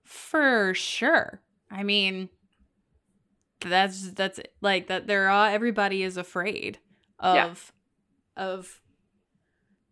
For 0.04 0.74
sure. 0.74 1.42
I 1.72 1.84
mean, 1.84 2.28
that's 3.62 4.12
that's 4.12 4.40
like 4.60 4.88
that. 4.88 5.08
There 5.08 5.30
are 5.30 5.50
everybody 5.50 6.04
is 6.04 6.18
afraid 6.18 6.80
Yeah. 7.24 7.46
of 7.46 7.72
of 8.36 8.81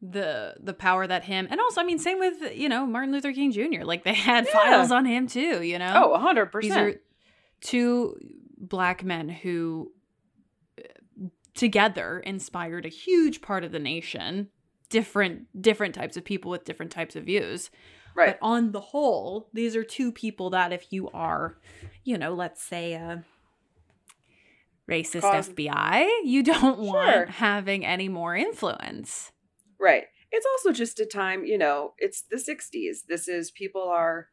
the 0.01 0.55
the 0.61 0.73
power 0.73 1.05
that 1.05 1.25
him 1.25 1.45
and 1.51 1.59
also 1.59 1.81
I 1.81 1.83
mean 1.83 1.99
same 1.99 2.19
with 2.19 2.55
you 2.55 2.69
know 2.69 2.85
Martin 2.85 3.11
Luther 3.11 3.33
King 3.33 3.51
Jr. 3.51 3.83
Like 3.83 4.03
they 4.05 4.13
had 4.13 4.45
Yeah. 4.45 4.53
files 4.53 4.91
on 4.91 5.05
him 5.05 5.27
too. 5.27 5.61
You 5.61 5.77
know. 5.79 6.11
Oh, 6.13 6.17
100%. 6.17 6.61
These 6.61 6.75
are 6.75 6.95
two 7.61 8.17
black 8.57 9.03
men 9.03 9.27
who 9.29 9.91
uh, 10.79 11.25
together 11.53 12.19
inspired 12.19 12.85
a 12.85 12.89
huge 12.89 13.41
part 13.41 13.63
of 13.65 13.71
the 13.73 13.79
nation. 13.79 14.47
Different 14.89 15.61
different 15.61 15.93
types 15.95 16.15
of 16.17 16.23
people 16.23 16.49
with 16.49 16.63
different 16.65 16.91
types 16.91 17.15
of 17.17 17.25
views. 17.25 17.69
right. 18.15 18.37
But 18.39 18.45
on 18.45 18.71
the 18.71 18.79
whole, 18.81 19.49
these 19.53 19.75
are 19.75 19.83
two 19.83 20.11
people 20.11 20.49
that 20.51 20.71
if 20.73 20.91
you 20.91 21.09
are, 21.11 21.57
you 22.03 22.17
know, 22.17 22.33
let's 22.33 22.63
say 22.63 22.93
a 22.93 23.23
racist 24.89 25.21
Cause- 25.21 25.49
FBI, 25.49 26.07
you 26.23 26.41
don't 26.41 26.77
Sure. 26.77 26.85
want 26.93 27.29
having 27.29 27.85
any 27.85 28.09
more 28.09 28.35
influence. 28.35 29.31
Right. 29.79 30.05
It's 30.31 30.45
also 30.45 30.71
just 30.71 30.99
a 30.99 31.05
time, 31.05 31.45
you 31.45 31.57
know, 31.57 31.93
it's 31.97 32.23
the 32.29 32.37
60s. 32.37 33.05
This 33.07 33.27
is 33.27 33.51
people 33.51 33.83
are 33.83 34.27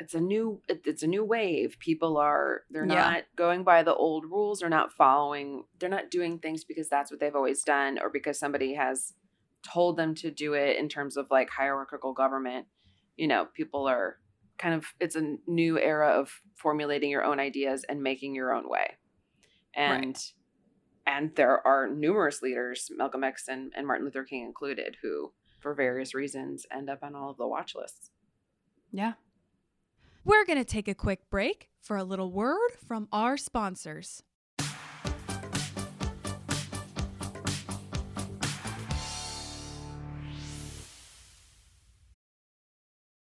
it's 0.00 0.14
a 0.14 0.20
new 0.20 0.62
it's 0.68 1.02
a 1.02 1.08
new 1.08 1.24
wave. 1.24 1.76
People 1.80 2.16
are 2.18 2.62
they're 2.70 2.86
Yeah. 2.86 2.94
not 3.10 3.24
going 3.36 3.64
by 3.64 3.82
the 3.82 3.94
old 3.94 4.24
rules, 4.26 4.60
they're 4.60 4.68
not 4.68 4.92
following, 4.92 5.64
they're 5.80 5.88
not 5.88 6.10
doing 6.10 6.38
things 6.38 6.62
because 6.64 6.88
that's 6.88 7.10
what 7.10 7.18
they've 7.18 7.34
always 7.34 7.64
done 7.64 7.98
or 8.00 8.08
because 8.10 8.38
somebody 8.38 8.74
has 8.74 9.14
told 9.62 9.96
them 9.96 10.14
to 10.14 10.30
do 10.30 10.54
it 10.54 10.76
in 10.76 10.88
terms 10.88 11.16
of 11.16 11.26
like 11.30 11.50
hierarchical 11.50 12.12
government. 12.12 12.66
You 13.16 13.26
know, 13.26 13.46
people 13.54 13.88
are 13.88 14.18
kind 14.56 14.74
of 14.74 14.86
it's 15.00 15.16
a 15.16 15.36
new 15.48 15.78
era 15.78 16.10
of 16.10 16.42
formulating 16.54 17.10
your 17.10 17.24
own 17.24 17.40
ideas 17.40 17.84
and 17.88 18.00
making 18.02 18.36
your 18.36 18.52
own 18.52 18.68
way. 18.68 18.98
And 19.74 20.16
and 21.08 21.34
there 21.36 21.66
are 21.66 21.88
numerous 21.88 22.42
leaders, 22.42 22.90
Malcolm 22.94 23.24
X 23.24 23.48
and, 23.48 23.72
and 23.74 23.86
Martin 23.86 24.04
Luther 24.04 24.24
King 24.24 24.44
included, 24.44 24.98
who, 25.02 25.32
for 25.58 25.72
various 25.72 26.14
reasons, 26.14 26.66
end 26.70 26.90
up 26.90 27.02
on 27.02 27.14
all 27.14 27.30
of 27.30 27.38
the 27.38 27.46
watch 27.46 27.74
lists. 27.74 28.10
Yeah. 28.92 29.14
We're 30.26 30.44
going 30.44 30.58
to 30.58 30.64
take 30.66 30.86
a 30.86 30.94
quick 30.94 31.30
break 31.30 31.70
for 31.80 31.96
a 31.96 32.04
little 32.04 32.30
word 32.30 32.72
from 32.86 33.08
our 33.10 33.38
sponsors. 33.38 34.22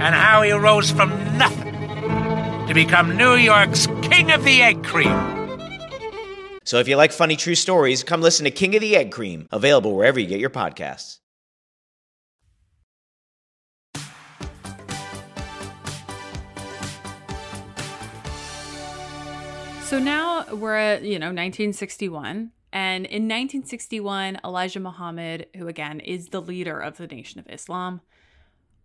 and 0.00 0.14
how 0.14 0.42
he 0.42 0.52
rose 0.52 0.90
from 0.90 1.10
nothing 1.38 1.74
to 2.66 2.74
become 2.74 3.16
New 3.16 3.34
York's 3.34 3.86
King 4.02 4.30
of 4.32 4.44
the 4.44 4.62
Egg 4.62 4.82
Cream. 4.84 5.12
So 6.64 6.78
if 6.78 6.88
you 6.88 6.96
like 6.96 7.12
funny 7.12 7.36
true 7.36 7.54
stories, 7.54 8.02
come 8.02 8.20
listen 8.20 8.44
to 8.44 8.50
King 8.50 8.74
of 8.74 8.80
the 8.80 8.96
Egg 8.96 9.12
Cream, 9.12 9.48
available 9.52 9.94
wherever 9.94 10.18
you 10.18 10.26
get 10.26 10.40
your 10.40 10.50
podcasts. 10.50 11.18
So 19.84 19.98
now 19.98 20.46
we're 20.52 20.74
at, 20.74 21.02
you 21.02 21.18
know, 21.18 21.26
1961. 21.26 22.50
And 22.72 23.06
in 23.06 23.28
1961, 23.28 24.40
Elijah 24.42 24.80
Muhammad, 24.80 25.46
who 25.54 25.68
again 25.68 26.00
is 26.00 26.30
the 26.30 26.42
leader 26.42 26.80
of 26.80 26.96
the 26.96 27.06
Nation 27.06 27.38
of 27.38 27.48
Islam, 27.48 28.00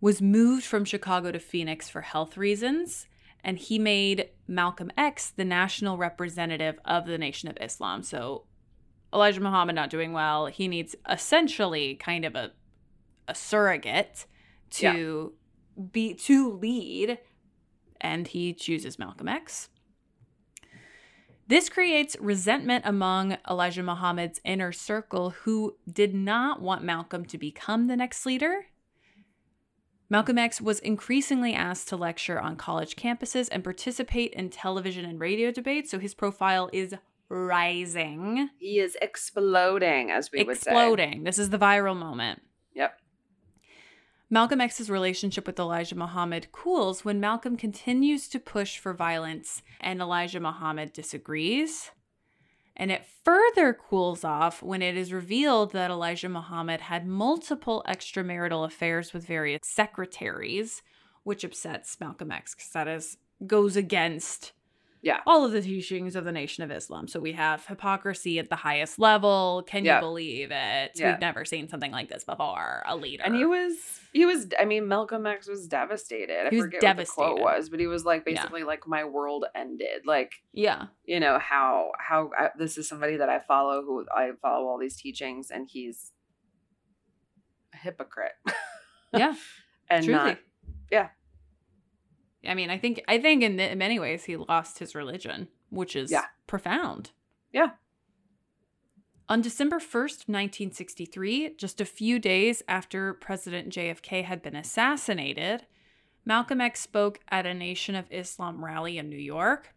was 0.02 0.22
moved 0.22 0.66
from 0.66 0.86
Chicago 0.86 1.32
to 1.32 1.40
Phoenix 1.40 1.90
for 1.90 2.02
health 2.02 2.38
reasons. 2.38 3.08
And 3.44 3.58
he 3.58 3.80
made 3.80 4.30
Malcolm 4.48 4.92
X 4.98 5.32
the 5.32 5.46
national 5.46 5.98
representative 5.98 6.78
of 6.84 7.06
the 7.06 7.18
Nation 7.18 7.50
of 7.50 7.58
Islam. 7.62 8.04
So 8.04 8.46
Elijah 9.14 9.42
Muhammad 9.42 9.76
not 9.76 9.90
doing 9.90 10.14
well. 10.14 10.48
He 10.48 10.68
needs 10.68 10.96
essentially 11.10 11.96
kind 11.96 12.26
of 12.26 12.36
a, 12.36 12.52
a 13.28 13.36
surrogate 13.36 14.26
to 14.72 15.34
be 15.92 16.14
to 16.16 16.52
lead. 16.52 17.20
And 18.02 18.28
he 18.28 18.54
chooses 18.54 19.00
Malcolm 19.00 19.28
X. 19.28 19.70
This 21.48 21.68
creates 21.68 22.16
resentment 22.20 22.84
among 22.86 23.38
Elijah 23.50 23.82
Muhammad's 23.82 24.40
inner 24.46 24.72
circle, 24.72 25.32
who 25.32 25.78
did 25.92 26.14
not 26.14 26.62
want 26.62 26.84
Malcolm 26.84 27.26
to 27.26 27.40
become 27.40 27.88
the 27.88 27.96
next 27.96 28.26
leader. 28.26 28.68
Malcolm 30.12 30.40
X 30.40 30.60
was 30.60 30.80
increasingly 30.80 31.54
asked 31.54 31.88
to 31.90 31.96
lecture 31.96 32.40
on 32.40 32.56
college 32.56 32.96
campuses 32.96 33.48
and 33.52 33.64
participate 33.64 34.34
in 34.34 34.50
television 34.50 35.06
and 35.06 35.20
radio 35.20 35.52
debates, 35.52 35.92
so 35.92 36.00
his 36.00 36.16
profile 36.16 36.68
is 36.74 36.96
rising. 37.30 38.50
He 38.58 38.80
is 38.80 38.98
exploding, 39.04 40.10
as 40.10 40.32
we 40.32 40.44
would 40.44 40.58
say. 40.58 40.72
Exploding. 40.72 41.24
This 41.26 41.38
is 41.38 41.52
the 41.52 41.60
viral 41.60 41.96
moment. 41.96 42.42
Yep. 42.74 43.00
Malcolm 44.32 44.62
X's 44.62 44.90
relationship 44.90 45.46
with 45.46 45.60
Elijah 45.60 45.96
Muhammad 45.96 46.52
cools 46.52 47.06
when 47.06 47.20
Malcolm 47.20 47.56
continues 47.56 48.28
to 48.30 48.40
push 48.40 48.80
for 48.80 48.94
violence 48.94 49.62
and 49.80 50.02
Elijah 50.02 50.40
Muhammad 50.40 50.92
disagrees. 50.92 51.92
And 52.80 52.94
it 52.94 53.06
further 53.26 53.74
cools 53.74 54.24
off 54.24 54.64
when 54.64 54.82
it 54.82 54.96
is 54.96 55.12
revealed 55.12 55.74
that 55.74 55.92
Elijah 55.92 56.30
Muhammad 56.30 56.80
had 56.80 57.06
multiple 57.06 57.84
extramarital 57.86 58.66
affairs 58.66 59.14
with 59.14 59.28
various 59.28 59.60
secretaries, 59.64 60.82
which 61.24 61.44
upsets 61.44 62.00
Malcolm 62.00 62.32
X 62.32 62.56
because 62.56 62.72
that 62.72 62.88
is 62.88 63.18
goes 63.46 63.76
against 63.76 64.54
Yeah. 65.02 65.22
all 65.26 65.46
of 65.46 65.52
the 65.54 65.62
teachings 65.62 66.16
of 66.16 66.26
the 66.26 66.32
Nation 66.32 66.64
of 66.64 66.72
Islam. 66.72 67.08
So 67.08 67.20
we 67.22 67.32
have 67.32 67.66
hypocrisy 67.66 68.38
at 68.40 68.50
the 68.50 68.56
highest 68.58 69.00
level. 69.00 69.64
Can 69.66 69.86
Yeah. 69.86 69.96
you 69.96 70.02
believe 70.02 70.52
it? 70.52 70.92
Yeah. 70.96 71.12
We've 71.12 71.22
never 71.22 71.46
seen 71.46 71.70
something 71.70 71.92
like 71.92 72.10
this 72.10 72.26
before. 72.26 72.84
A 72.86 72.96
leader. 72.98 73.24
And 73.26 73.34
he 73.36 73.46
was, 73.46 73.76
he 74.12 74.26
was. 74.26 74.48
I 74.60 74.66
mean, 74.66 74.88
Malcolm 74.90 75.26
X 75.26 75.48
was 75.48 75.68
devastated. 75.68 76.48
I 76.48 76.50
He 76.50 76.58
was 76.58 76.66
forget 76.66 76.84
what 76.84 76.98
the 76.98 77.06
quote 77.12 77.38
devastated. 77.38 77.44
was, 77.58 77.70
but 77.70 77.80
he 77.80 77.88
was 77.88 78.04
like 78.06 78.24
Yeah. 78.28 78.34
basically 78.36 78.64
like, 78.64 78.88
"My 78.88 79.06
world 79.06 79.46
ended." 79.56 80.06
Like, 80.06 80.34
yeah. 80.52 80.88
you 81.06 81.20
know 81.22 81.40
how 81.40 81.92
how 82.00 82.32
I, 82.38 82.50
this 82.58 82.78
is 82.78 82.90
somebody 82.90 83.18
that 83.18 83.30
I 83.30 83.40
follow, 83.40 83.82
who 83.84 84.06
I 84.14 84.32
follow 84.42 84.68
all 84.68 84.78
these 84.80 84.98
teachings, 84.98 85.50
and 85.52 85.68
he's 85.70 86.12
a 87.74 87.78
hypocrite. 87.78 88.34
Yeah. 89.14 89.34
and 89.90 90.06
Truly. 90.06 90.18
not 90.20 90.38
yeah. 90.92 91.10
I 92.48 92.54
mean, 92.54 92.70
I 92.70 92.78
think 92.78 93.04
I 93.08 93.20
think 93.20 93.44
in, 93.44 93.60
in 93.60 93.78
many 93.78 94.00
ways 94.00 94.24
he 94.26 94.38
lost 94.38 94.80
his 94.80 94.96
religion, 94.96 95.50
which 95.70 95.96
is 95.96 96.12
Yeah. 96.12 96.26
profound. 96.48 97.12
Yeah. 97.52 97.72
On 99.28 99.42
December 99.42 99.78
1st, 99.80 100.28
1963, 100.28 101.56
just 101.56 101.80
a 101.80 101.86
few 101.86 102.18
days 102.18 102.64
after 102.68 103.14
President 103.14 103.70
JFK 103.70 104.24
had 104.24 104.42
been 104.42 104.56
assassinated, 104.56 105.68
Malcolm 106.26 106.62
X 106.62 106.80
spoke 106.80 107.20
at 107.30 107.46
a 107.46 107.54
Nation 107.54 107.94
of 107.94 108.12
Islam 108.12 108.66
rally 108.66 108.98
in 108.98 109.08
New 109.10 109.18
York. 109.18 109.74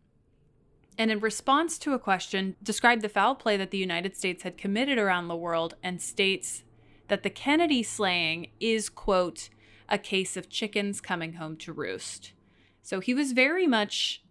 And 0.96 1.10
in 1.10 1.20
response 1.20 1.78
to 1.80 1.92
a 1.92 1.98
question, 1.98 2.56
described 2.62 3.02
the 3.02 3.08
foul 3.08 3.34
play 3.34 3.56
that 3.56 3.70
the 3.70 3.78
United 3.78 4.16
States 4.16 4.42
had 4.42 4.56
committed 4.56 4.98
around 4.98 5.28
the 5.28 5.36
world 5.36 5.74
and 5.82 6.00
states 6.00 6.64
that 7.08 7.22
the 7.22 7.30
Kennedy 7.30 7.82
slaying 7.82 8.48
is, 8.60 8.88
quote, 8.88 9.50
a 9.88 9.98
case 9.98 10.36
of 10.36 10.48
chickens 10.48 11.00
coming 11.00 11.34
home 11.34 11.56
to 11.58 11.72
roost. 11.72 12.32
So 12.82 13.00
he 13.00 13.14
was 13.14 13.32
very 13.32 13.66
much, 13.66 14.22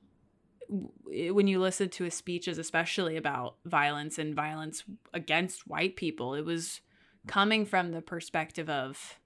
when 0.69 1.47
you 1.47 1.59
listen 1.59 1.89
to 1.89 2.03
his 2.03 2.13
speeches, 2.13 2.57
especially 2.57 3.17
about 3.17 3.55
violence 3.65 4.17
and 4.17 4.35
violence 4.35 4.83
against 5.13 5.67
white 5.67 5.95
people, 5.95 6.35
it 6.35 6.45
was 6.45 6.81
coming 7.27 7.65
from 7.65 7.91
the 7.91 8.01
perspective 8.01 8.69
of 8.69 9.19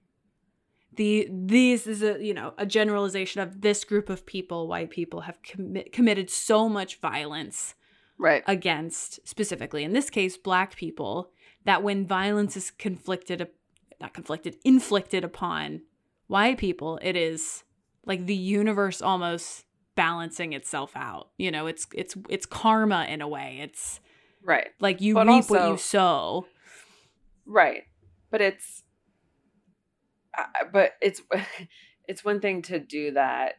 the 0.94 1.28
this 1.30 1.86
is 1.86 2.02
a 2.02 2.22
you 2.24 2.32
know 2.32 2.54
a 2.58 2.66
generalization 2.66 3.40
of 3.40 3.60
this 3.60 3.84
group 3.84 4.08
of 4.08 4.24
people 4.26 4.66
white 4.68 4.90
people 4.90 5.22
have 5.22 5.40
commi- 5.42 5.90
committed 5.92 6.30
so 6.30 6.68
much 6.68 7.00
violence 7.00 7.74
Right. 8.18 8.42
against 8.46 9.26
specifically 9.28 9.84
in 9.84 9.92
this 9.92 10.08
case 10.08 10.38
black 10.38 10.74
people 10.76 11.32
that 11.64 11.82
when 11.82 12.06
violence 12.06 12.56
is 12.56 12.70
conflicted 12.70 13.46
not 14.00 14.14
conflicted 14.14 14.56
inflicted 14.64 15.22
upon 15.22 15.82
white 16.28 16.56
people 16.56 16.98
it 17.02 17.14
is 17.16 17.64
like 18.06 18.24
the 18.26 18.34
universe 18.34 19.02
almost 19.02 19.64
balancing 19.94 20.52
itself 20.52 20.92
out 20.94 21.28
you 21.38 21.50
know 21.50 21.66
it's 21.66 21.86
it's 21.94 22.16
it's 22.28 22.46
karma 22.46 23.04
in 23.08 23.20
a 23.20 23.28
way 23.28 23.58
it's 23.62 24.00
Right. 24.42 24.68
like 24.80 25.00
you 25.00 25.14
But 25.14 25.26
reap 25.26 25.50
what 25.50 25.68
you 25.68 25.76
sow 25.76 26.46
Right. 27.46 27.84
But 28.30 28.40
it's 28.40 28.82
uh, 30.36 30.44
but 30.72 30.92
it's 31.00 31.22
it's 32.08 32.24
one 32.24 32.40
thing 32.40 32.62
to 32.62 32.78
do 32.78 33.12
that. 33.12 33.54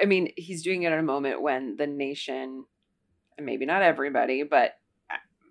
I 0.00 0.04
mean, 0.04 0.30
he's 0.36 0.62
doing 0.62 0.82
it 0.82 0.92
at 0.92 0.98
a 0.98 1.02
moment 1.02 1.42
when 1.42 1.76
the 1.76 1.86
nation 1.86 2.64
and 3.36 3.46
maybe 3.46 3.64
not 3.64 3.82
everybody, 3.82 4.42
but 4.42 4.74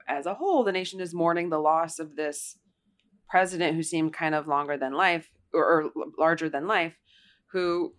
as 0.08 0.28
a 0.28 0.36
whole, 0.36 0.64
the 0.64 0.72
nation 0.72 1.00
is 1.02 1.14
mourning 1.14 1.50
the 1.50 1.60
loss 1.60 1.98
of 2.00 2.16
this 2.16 2.58
president 3.28 3.76
who 3.76 3.84
seemed 3.84 4.14
kind 4.14 4.36
of 4.36 4.48
longer 4.48 4.78
than 4.78 4.94
life 4.94 5.30
or, 5.54 5.64
or 5.66 5.92
larger 6.18 6.50
than 6.50 6.68
life, 6.68 6.94
who 7.52 7.94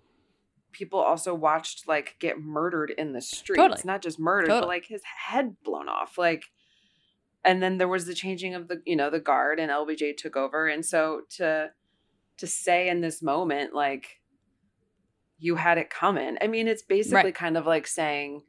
people 0.72 1.00
also 1.00 1.34
watched 1.34 1.88
like 1.88 2.16
get 2.20 2.40
murdered 2.40 2.90
in 2.96 3.12
the 3.12 3.20
streets. 3.20 3.58
Totally. 3.60 3.82
Not 3.84 4.02
just 4.02 4.18
murdered, 4.18 4.48
but 4.48 4.68
like 4.68 4.86
his 4.86 5.02
head 5.04 5.56
blown 5.64 5.88
off. 5.88 6.16
Like 6.18 6.44
and 7.44 7.62
then 7.62 7.78
there 7.78 7.88
was 7.88 8.04
the 8.06 8.14
changing 8.14 8.54
of 8.54 8.68
the 8.68 8.82
you 8.84 8.96
know 8.96 9.10
the 9.10 9.20
guard 9.20 9.58
and 9.58 9.70
LBJ 9.70 10.16
took 10.16 10.36
over 10.36 10.68
and 10.68 10.84
so 10.84 11.22
to 11.30 11.70
to 12.36 12.46
say 12.46 12.88
in 12.88 13.00
this 13.00 13.22
moment 13.22 13.74
like 13.74 14.20
you 15.38 15.56
had 15.56 15.78
it 15.78 15.88
coming. 15.88 16.36
I 16.42 16.46
mean, 16.48 16.68
it's 16.68 16.82
basically 16.82 17.16
Right. 17.16 17.34
kind 17.34 17.56
of 17.56 17.66
like 17.66 17.86
saying, 17.86 18.42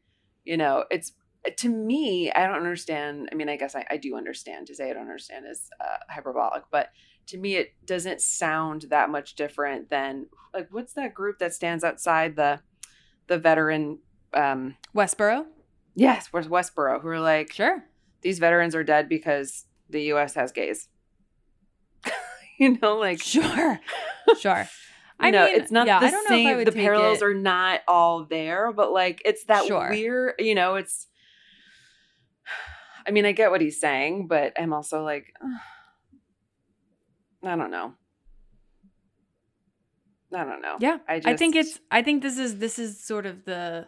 you 0.44 0.58
know, 0.58 0.84
it's 0.92 1.14
to 1.58 1.70
me, 1.70 2.32
I 2.34 2.46
don't 2.46 2.58
understand. 2.58 3.30
I 3.32 3.36
mean, 3.36 3.48
I 3.50 3.56
guess 3.56 3.76
I, 3.76 3.86
I 3.90 3.98
do 3.98 4.16
understand. 4.18 4.68
To 4.68 4.76
say 4.76 4.90
I 4.90 4.94
don't 4.94 5.04
understand 5.04 5.46
is 5.50 5.70
uh, 5.80 5.98
hyperbolic, 6.10 6.64
but 6.70 6.90
to 7.28 7.38
me, 7.38 7.56
it 7.56 7.74
doesn't 7.86 8.22
sound 8.22 8.84
that 8.90 9.10
much 9.10 9.36
different 9.36 9.90
than 9.90 10.28
like 10.54 10.68
what's 10.72 10.94
that 10.94 11.14
group 11.14 11.40
that 11.40 11.54
stands 11.54 11.84
outside 11.84 12.36
the 12.36 12.60
the 13.28 13.38
veteran 13.38 14.00
um 14.34 14.76
westboro 14.96 15.46
yes 15.96 16.28
where's 16.32 16.48
westboro 16.48 17.02
who 17.02 17.08
are 17.08 17.20
like 17.20 17.54
sure 17.54 17.84
these 18.22 18.40
veterans 18.40 18.76
are 18.76 18.84
dead 18.84 19.08
because 19.08 19.66
the 19.90 20.02
us 20.12 20.34
has 20.36 20.52
gays 20.52 20.90
you 22.60 22.78
know 22.82 22.98
like 22.98 23.22
sure 23.22 23.80
sure 24.40 24.68
I 25.20 25.30
know, 25.30 25.46
mean, 25.46 25.56
it's 25.62 25.70
not 25.72 25.86
yeah, 25.86 26.00
the 26.00 26.08
I 26.08 26.10
don't 26.12 26.30
know 26.30 26.36
if 26.36 26.46
I 26.48 26.50
same. 26.50 26.58
would 26.58 26.68
the 26.68 26.72
parallels 26.72 27.22
it- 27.22 27.26
are 27.26 27.34
not 27.36 27.82
all 27.88 28.26
there, 28.26 28.72
but 28.74 28.92
like 28.92 29.22
it's 29.24 29.44
that 29.46 29.66
Sure. 29.68 29.88
weird. 29.92 30.34
You 30.40 30.56
know, 30.56 30.74
it's. 30.76 31.06
I 33.08 33.12
mean, 33.12 33.26
I 33.28 33.32
get 33.32 33.52
what 33.52 33.62
he's 33.62 33.80
saying, 33.80 34.26
but 34.28 34.54
I'm 34.60 34.74
also 34.74 35.04
like, 35.04 35.32
I 37.44 37.56
don't 37.56 37.72
know. 37.72 37.94
I 40.34 40.44
don't 40.46 40.62
know. 40.62 40.78
Yeah, 40.80 40.98
I 41.08 41.22
I, 41.26 41.36
think 41.36 41.56
it's. 41.56 41.80
I 41.90 42.02
think 42.04 42.22
this 42.22 42.38
is 42.38 42.58
this 42.60 42.80
is 42.80 43.04
sort 43.04 43.26
of 43.26 43.44
the 43.46 43.88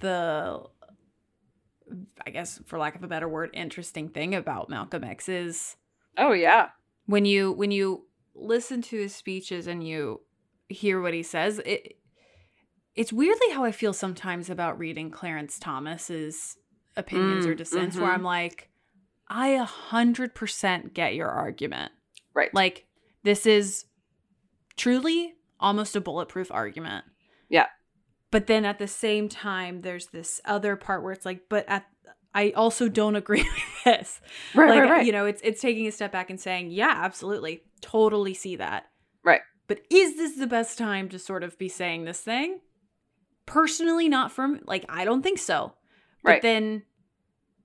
the 0.00 0.62
I 2.26 2.30
guess 2.30 2.60
for 2.66 2.78
lack 2.78 2.96
of 2.96 3.02
a 3.04 3.08
better 3.08 3.28
word, 3.28 3.50
interesting 3.54 4.08
thing 4.08 4.34
about 4.34 4.68
Malcolm 4.68 5.04
X 5.04 5.28
is 5.28 5.76
Oh 6.18 6.32
yeah. 6.32 6.68
when 7.06 7.24
you 7.24 7.52
when 7.52 7.70
you 7.70 8.06
listen 8.34 8.82
to 8.82 8.96
his 8.98 9.14
speeches 9.14 9.66
and 9.66 9.86
you 9.86 10.20
hear 10.68 11.00
what 11.00 11.14
he 11.14 11.22
says, 11.22 11.60
it 11.64 11.96
it's 12.94 13.12
weirdly 13.12 13.50
how 13.52 13.64
I 13.64 13.72
feel 13.72 13.92
sometimes 13.92 14.50
about 14.50 14.78
reading 14.78 15.10
Clarence 15.10 15.58
Thomas's 15.58 16.56
opinions 16.96 17.46
or 17.46 17.54
Mm, 17.54 17.58
dissents, 17.58 17.96
where 17.96 18.08
mhm. 18.08 18.14
I'm 18.14 18.22
like, 18.22 18.68
I 19.28 19.48
a 19.48 19.64
hundred 19.64 20.34
percent 20.34 20.94
get 20.94 21.14
your 21.14 21.28
argument. 21.28 21.92
Right. 22.34 22.52
Like 22.54 22.86
this 23.22 23.46
is 23.46 23.86
truly 24.76 25.34
almost 25.58 25.96
a 25.96 26.00
bulletproof 26.00 26.50
argument. 26.52 27.04
Yeah. 27.48 27.66
But 28.30 28.46
then 28.46 28.64
at 28.64 28.78
the 28.78 28.88
same 28.88 29.28
time, 29.28 29.80
there's 29.82 30.08
this 30.08 30.40
other 30.44 30.76
part 30.76 31.02
where 31.02 31.12
it's 31.12 31.24
like, 31.26 31.42
but 31.48 31.64
at 31.68 31.86
I 32.34 32.50
also 32.50 32.88
don't 32.88 33.16
agree 33.16 33.42
with 33.84 33.84
this. 33.84 34.20
Right, 34.54 34.68
like, 34.68 34.80
right, 34.80 34.90
right. 34.90 35.06
You 35.06 35.12
know, 35.12 35.24
it's 35.26 35.40
it's 35.42 35.60
taking 35.60 35.86
a 35.86 35.92
step 35.92 36.12
back 36.12 36.28
and 36.30 36.40
saying, 36.40 36.70
yeah, 36.70 36.92
absolutely, 36.96 37.62
totally 37.80 38.34
see 38.34 38.56
that. 38.56 38.86
Right. 39.24 39.40
But 39.68 39.80
is 39.90 40.16
this 40.16 40.36
the 40.36 40.46
best 40.46 40.76
time 40.78 41.08
to 41.08 41.18
sort 41.18 41.42
of 41.42 41.58
be 41.58 41.68
saying 41.68 42.04
this 42.04 42.20
thing? 42.20 42.60
Personally, 43.46 44.08
not 44.08 44.32
from 44.32 44.60
like 44.66 44.84
I 44.88 45.04
don't 45.04 45.22
think 45.22 45.38
so. 45.38 45.72
But 46.22 46.30
Right. 46.30 46.42
then, 46.42 46.82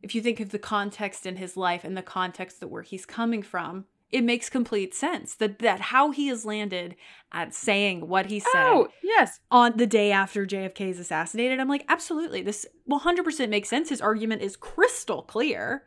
if 0.03 0.15
you 0.15 0.21
think 0.21 0.39
of 0.39 0.49
the 0.49 0.59
context 0.59 1.25
in 1.25 1.35
his 1.37 1.55
life 1.57 1.83
and 1.83 1.95
the 1.95 2.01
context 2.01 2.59
that 2.59 2.67
where 2.69 2.81
he's 2.81 3.05
coming 3.05 3.41
from, 3.43 3.85
it 4.11 4.23
makes 4.23 4.49
complete 4.49 4.93
sense 4.93 5.35
that 5.35 5.59
that 5.59 5.79
how 5.79 6.11
he 6.11 6.27
has 6.27 6.43
landed 6.43 6.95
at 7.31 7.53
saying 7.53 8.07
what 8.09 8.25
he 8.25 8.39
said 8.41 8.49
Oh 8.55 8.89
yes. 9.01 9.39
on 9.49 9.77
the 9.77 9.87
day 9.87 10.11
after 10.11 10.45
JFK 10.45 10.89
is 10.89 10.99
assassinated. 10.99 11.59
I'm 11.59 11.69
like, 11.69 11.85
absolutely, 11.87 12.41
this 12.41 12.65
100% 12.89 13.49
makes 13.49 13.69
sense. 13.69 13.87
His 13.89 14.01
argument 14.01 14.41
is 14.41 14.57
crystal 14.57 15.21
clear. 15.23 15.83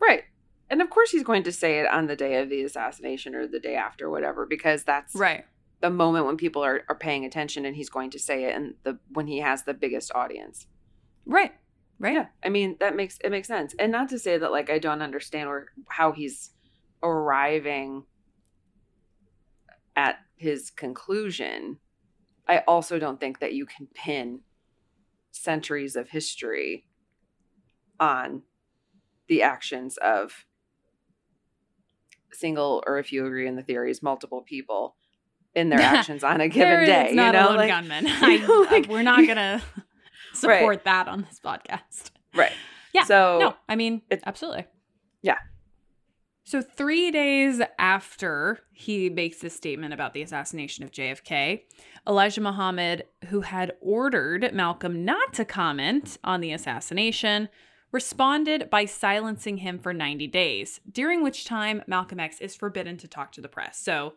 Right. 0.00 0.24
And 0.70 0.82
of 0.82 0.90
course 0.90 1.10
he's 1.12 1.22
going 1.22 1.44
to 1.44 1.52
say 1.52 1.78
it 1.78 1.86
on 1.86 2.08
the 2.08 2.16
day 2.16 2.40
of 2.42 2.48
the 2.50 2.62
assassination 2.62 3.34
or 3.34 3.46
the 3.46 3.60
day 3.60 3.76
after, 3.76 4.10
whatever, 4.10 4.44
because 4.44 4.82
that's 4.82 5.14
Right. 5.14 5.44
the 5.80 5.88
moment 5.90 6.26
when 6.26 6.36
people 6.36 6.64
are, 6.64 6.82
are 6.88 6.96
paying 6.96 7.24
attention 7.24 7.64
and 7.64 7.76
he's 7.76 7.88
going 7.90 8.10
to 8.10 8.18
say 8.18 8.44
it 8.44 8.56
and 8.56 8.74
the 8.82 8.98
when 9.10 9.28
he 9.28 9.38
has 9.38 9.62
the 9.62 9.74
biggest 9.74 10.10
audience. 10.16 10.66
Right. 11.24 11.52
Right. 11.98 12.14
Yeah. 12.14 12.26
I 12.44 12.48
mean, 12.48 12.76
that 12.80 12.94
makes 12.94 13.18
it 13.24 13.30
makes 13.30 13.48
sense. 13.48 13.74
And 13.78 13.90
not 13.90 14.08
to 14.10 14.18
say 14.18 14.38
that 14.38 14.52
like 14.52 14.70
I 14.70 14.78
don't 14.78 15.02
understand 15.02 15.48
where 15.48 15.66
how 15.88 16.12
he's 16.12 16.50
arriving 17.02 18.04
at 19.96 20.18
his 20.36 20.70
conclusion. 20.70 21.78
I 22.46 22.58
also 22.68 22.98
don't 22.98 23.20
think 23.20 23.40
that 23.40 23.52
you 23.52 23.66
can 23.66 23.88
pin 23.94 24.40
centuries 25.32 25.96
of 25.96 26.08
history 26.10 26.86
on 28.00 28.42
the 29.28 29.42
actions 29.42 29.96
of 29.98 30.46
single 32.32 32.82
or 32.86 32.98
if 32.98 33.12
you 33.12 33.26
agree 33.26 33.46
in 33.46 33.56
the 33.56 33.62
theories 33.62 34.02
multiple 34.02 34.42
people 34.42 34.94
in 35.54 35.68
their 35.68 35.80
actions 35.96 36.22
on 36.22 36.40
a 36.40 36.48
given 36.48 36.86
day 36.86 37.10
not 37.12 37.26
you 37.26 37.32
know 37.40 37.54
a 37.54 37.56
like, 37.56 37.68
gunman. 37.68 38.04
I, 38.08 38.66
like- 38.70 38.88
we're 38.88 39.02
not 39.02 39.26
gonna 39.26 39.62
support 40.32 40.84
that 40.84 41.08
on 41.08 41.22
this 41.22 41.40
podcast. 41.44 42.10
right 42.34 42.52
Yeah. 42.94 43.04
So- 43.04 43.38
no, 43.38 43.54
I 43.68 43.76
mean, 43.76 44.02
absolutely. 44.24 44.66
Yeah. 45.22 45.36
So 46.44 46.62
three 46.62 47.10
days 47.10 47.60
after 47.78 48.60
he 48.72 49.10
makes 49.10 49.40
this 49.40 49.54
statement 49.54 49.92
about 49.92 50.14
the 50.14 50.22
assassination 50.22 50.82
of 50.82 50.90
JFK, 50.90 51.60
Elijah 52.08 52.40
Muhammad, 52.40 53.04
who 53.26 53.42
had 53.42 53.72
ordered 53.82 54.54
Malcolm 54.54 55.04
not 55.04 55.34
to 55.34 55.44
comment 55.44 56.16
on 56.24 56.40
the 56.40 56.52
assassination, 56.52 57.50
responded 57.92 58.70
by 58.70 58.86
silencing 58.86 59.58
him 59.58 59.78
for 59.78 59.92
90 59.92 60.26
days, 60.28 60.80
during 60.90 61.22
which 61.22 61.44
time 61.44 61.82
Malcolm 61.86 62.18
X 62.18 62.40
is 62.40 62.56
forbidden 62.56 62.96
to 62.96 63.06
talk 63.06 63.30
to 63.32 63.42
the 63.42 63.48
press. 63.48 63.78
So 63.78 64.14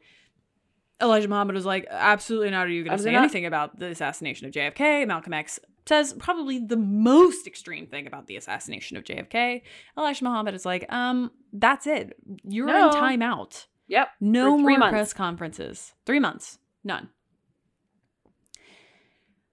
Elijah 1.02 1.28
Muhammad 1.28 1.56
was 1.56 1.65
like, 1.65 1.86
absolutely 1.89 2.52
not 2.52 2.67
are 2.67 2.69
you 2.69 2.86
going 2.86 2.95
to 2.95 3.04
say 3.04 3.12
not. 3.12 3.24
anything 3.24 3.45
about 3.45 3.78
the 3.78 3.88
assassination 3.88 4.47
of 4.47 4.54
JFK. 4.54 5.06
Malcolm 5.06 5.34
X 5.34 5.60
says 5.88 6.13
probably 6.20 6.60
the 6.60 6.78
most 6.78 7.48
extreme 7.48 7.88
thing 7.88 8.08
about 8.08 8.28
the 8.28 8.36
assassination 8.38 8.98
of 8.98 9.04
JFK. 9.04 9.62
Elijah 9.98 10.24
Muhammad 10.24 10.54
is 10.54 10.65
like, 10.65 10.91
um, 10.91 11.32
that's 11.54 11.88
it. 11.88 12.13
You're 12.44 12.67
No. 12.67 12.89
in 12.89 12.96
timeout. 12.96 13.65
Yep. 13.88 14.08
No 14.22 14.58
more 14.58 14.78
months. 14.78 14.91
press 14.94 15.13
conferences. 15.13 15.94
Three 16.06 16.20
months. 16.20 16.60
None. 16.84 17.10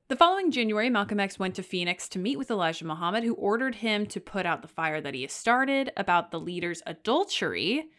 The 0.09 0.17
following 0.17 0.51
January, 0.51 0.89
Malcolm 0.89 1.21
X 1.21 1.39
went 1.39 1.55
to 1.57 1.63
Phoenix 1.63 2.09
to 2.11 2.19
meet 2.19 2.39
with 2.39 2.51
Elijah 2.51 2.87
Muhammad, 2.87 3.25
who 3.25 3.35
ordered 3.35 3.75
him 3.77 4.07
to 4.07 4.21
put 4.21 4.47
out 4.47 4.63
the 4.63 4.69
fire 4.69 5.01
that 5.03 5.13
he 5.13 5.23
has 5.23 5.33
started 5.33 5.93
about 5.99 6.31
the 6.31 6.41
leader's 6.41 6.83
adultery. 6.87 7.91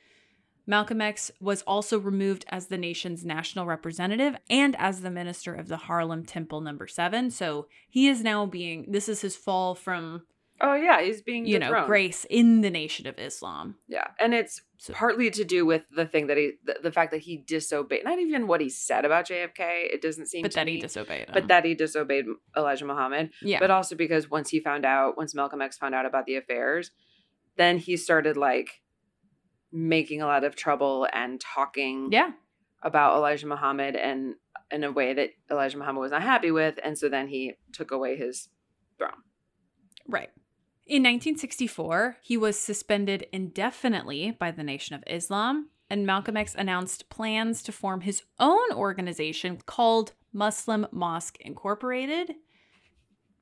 Malcolm 0.69 1.01
X 1.01 1.31
was 1.41 1.63
also 1.63 1.97
removed 1.97 2.45
as 2.49 2.67
the 2.67 2.77
nation's 2.77 3.25
national 3.25 3.65
representative 3.65 4.35
and 4.51 4.75
as 4.77 5.01
the 5.01 5.09
minister 5.09 5.55
of 5.55 5.67
the 5.67 5.77
Harlem 5.77 6.23
Temple 6.23 6.61
number 6.61 6.85
7. 6.85 7.31
So 7.31 7.67
he 7.89 8.07
is 8.07 8.23
now 8.23 8.45
being 8.45 8.85
this 8.91 9.09
is 9.09 9.21
his 9.21 9.35
fall 9.35 9.73
from 9.73 10.27
oh 10.61 10.75
yeah 10.75 11.01
he's 11.01 11.21
being 11.21 11.47
you 11.47 11.57
know 11.57 11.85
grace 11.87 12.25
in 12.29 12.61
the 12.61 12.69
nation 12.69 13.07
of 13.07 13.17
Islam. 13.17 13.77
Yeah, 13.87 14.07
and 14.19 14.35
it's 14.35 14.61
partly 14.91 15.31
to 15.31 15.43
do 15.43 15.65
with 15.65 15.83
the 15.91 16.05
thing 16.05 16.27
that 16.27 16.37
he, 16.37 16.51
the, 16.63 16.75
the 16.83 16.91
fact 16.91 17.11
that 17.11 17.21
he 17.21 17.37
disobeyed, 17.37 18.03
not 18.03 18.19
even 18.19 18.45
what 18.45 18.61
he 18.61 18.69
said 18.69 19.05
about 19.05 19.27
JFK. 19.27 19.57
It 19.59 20.03
doesn't 20.03 20.27
seem, 20.27 20.43
But 20.43 20.51
that 20.51 20.67
he 20.67 20.79
disobeyed 20.79 21.29
him. 21.29 21.33
but 21.33 21.47
that 21.47 21.65
he 21.65 21.73
disobeyed 21.73 22.25
Elijah 22.55 22.85
Muhammad. 22.85 23.31
Yeah. 23.41 23.59
but 23.59 23.71
also 23.71 23.95
because 23.95 24.29
once 24.29 24.49
he 24.51 24.59
found 24.59 24.85
out, 24.85 25.17
once 25.17 25.33
Malcolm 25.33 25.61
X 25.63 25.77
found 25.77 25.95
out 25.95 26.05
about 26.05 26.27
the 26.27 26.35
affairs, 26.35 26.91
then 27.57 27.79
he 27.79 27.97
started 27.97 28.37
like 28.37 28.81
making 29.71 30.21
a 30.21 30.25
lot 30.25 30.43
of 30.43 30.55
trouble 30.55 31.07
and 31.13 31.39
talking, 31.39 32.09
Yeah. 32.11 32.31
about 32.81 33.15
Elijah 33.17 33.47
Muhammad 33.47 33.95
and 33.95 34.35
in 34.71 34.83
a 34.83 34.91
way 34.91 35.13
that 35.13 35.31
Elijah 35.51 35.77
Muhammad 35.77 36.01
was 36.01 36.11
not 36.11 36.21
happy 36.21 36.51
with, 36.51 36.79
and 36.83 36.97
so 36.97 37.09
then 37.09 37.27
he 37.27 37.53
took 37.73 37.91
away 37.91 38.15
his 38.15 38.49
throne. 38.97 39.23
Right. 40.07 40.29
In 40.85 41.03
1964, 41.03 42.17
he 42.21 42.37
was 42.37 42.59
suspended 42.59 43.27
indefinitely 43.31 44.31
by 44.31 44.51
the 44.51 44.63
Nation 44.63 44.95
of 44.95 45.03
Islam, 45.07 45.69
and 45.89 46.05
Malcolm 46.05 46.37
X 46.37 46.55
announced 46.55 47.09
plans 47.09 47.61
to 47.63 47.71
form 47.71 48.01
his 48.01 48.23
own 48.39 48.71
organization 48.73 49.59
called 49.65 50.13
Muslim 50.31 50.87
Mosque 50.91 51.37
Incorporated. 51.41 52.35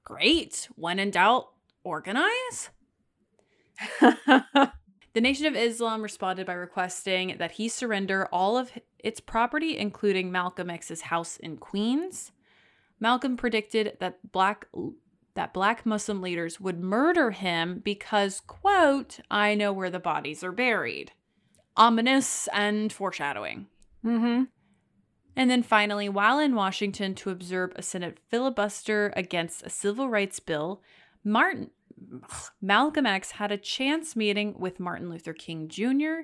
Great. 0.04 0.68
When 0.76 1.00
in 1.00 1.12
doubt, 1.12 1.48
organize. 1.84 2.70
the 5.17 5.21
Nation 5.21 5.47
of 5.47 5.56
Islam 5.56 6.03
responded 6.03 6.45
by 6.45 6.53
requesting 6.53 7.38
that 7.39 7.53
he 7.53 7.69
surrender 7.69 8.30
all 8.32 8.56
of 8.56 8.71
its 8.99 9.19
property, 9.19 9.75
including 9.75 10.32
Malcolm 10.32 10.69
X's 10.69 11.01
house 11.01 11.38
in 11.38 11.58
Queens. 11.58 12.32
Malcolm 12.99 13.36
predicted 13.36 13.97
that 13.99 14.32
black 14.32 14.67
that 15.34 15.56
black 15.56 15.88
Muslim 15.88 16.21
leaders 16.21 16.60
would 16.60 16.80
murder 16.80 17.32
him 17.32 17.82
because, 17.84 18.41
quote, 18.41 19.19
I 19.32 19.56
know 19.56 19.73
where 19.73 19.89
the 19.89 19.97
bodies 19.97 20.43
are 20.43 20.51
buried. 20.51 21.13
Ominous 21.75 22.47
and 22.53 22.93
foreshadowing. 22.93 23.65
Mm-hmm. 24.06 24.44
And 25.35 25.50
then 25.50 25.63
finally, 25.63 26.10
while 26.10 26.37
in 26.37 26.54
Washington 26.54 27.15
to 27.15 27.31
observe 27.31 27.71
a 27.75 27.81
Senate 27.81 28.19
filibuster 28.29 29.12
against 29.15 29.65
a 29.65 29.71
civil 29.71 30.10
rights 30.10 30.39
bill, 30.39 30.83
Martin 31.23 31.71
Malcolm 32.62 33.06
X 33.06 33.31
had 33.31 33.52
a 33.52 33.58
chance 33.58 34.15
meeting 34.15 34.56
with 34.58 34.79
Martin 34.79 35.10
Luther 35.10 35.33
King 35.33 35.67
Jr. 35.67 36.21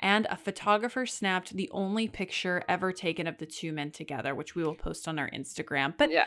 and 0.00 0.26
a 0.30 0.36
photographer 0.36 1.06
snapped 1.06 1.54
the 1.54 1.70
only 1.72 2.08
picture 2.08 2.62
ever 2.68 2.92
taken 2.92 3.26
of 3.26 3.38
the 3.38 3.46
two 3.46 3.72
men 3.72 3.90
together, 3.90 4.34
which 4.34 4.54
we 4.54 4.64
will 4.64 4.74
post 4.74 5.06
on 5.08 5.18
our 5.18 5.30
Instagram. 5.30 5.94
But 5.96 6.10
yeah. 6.10 6.26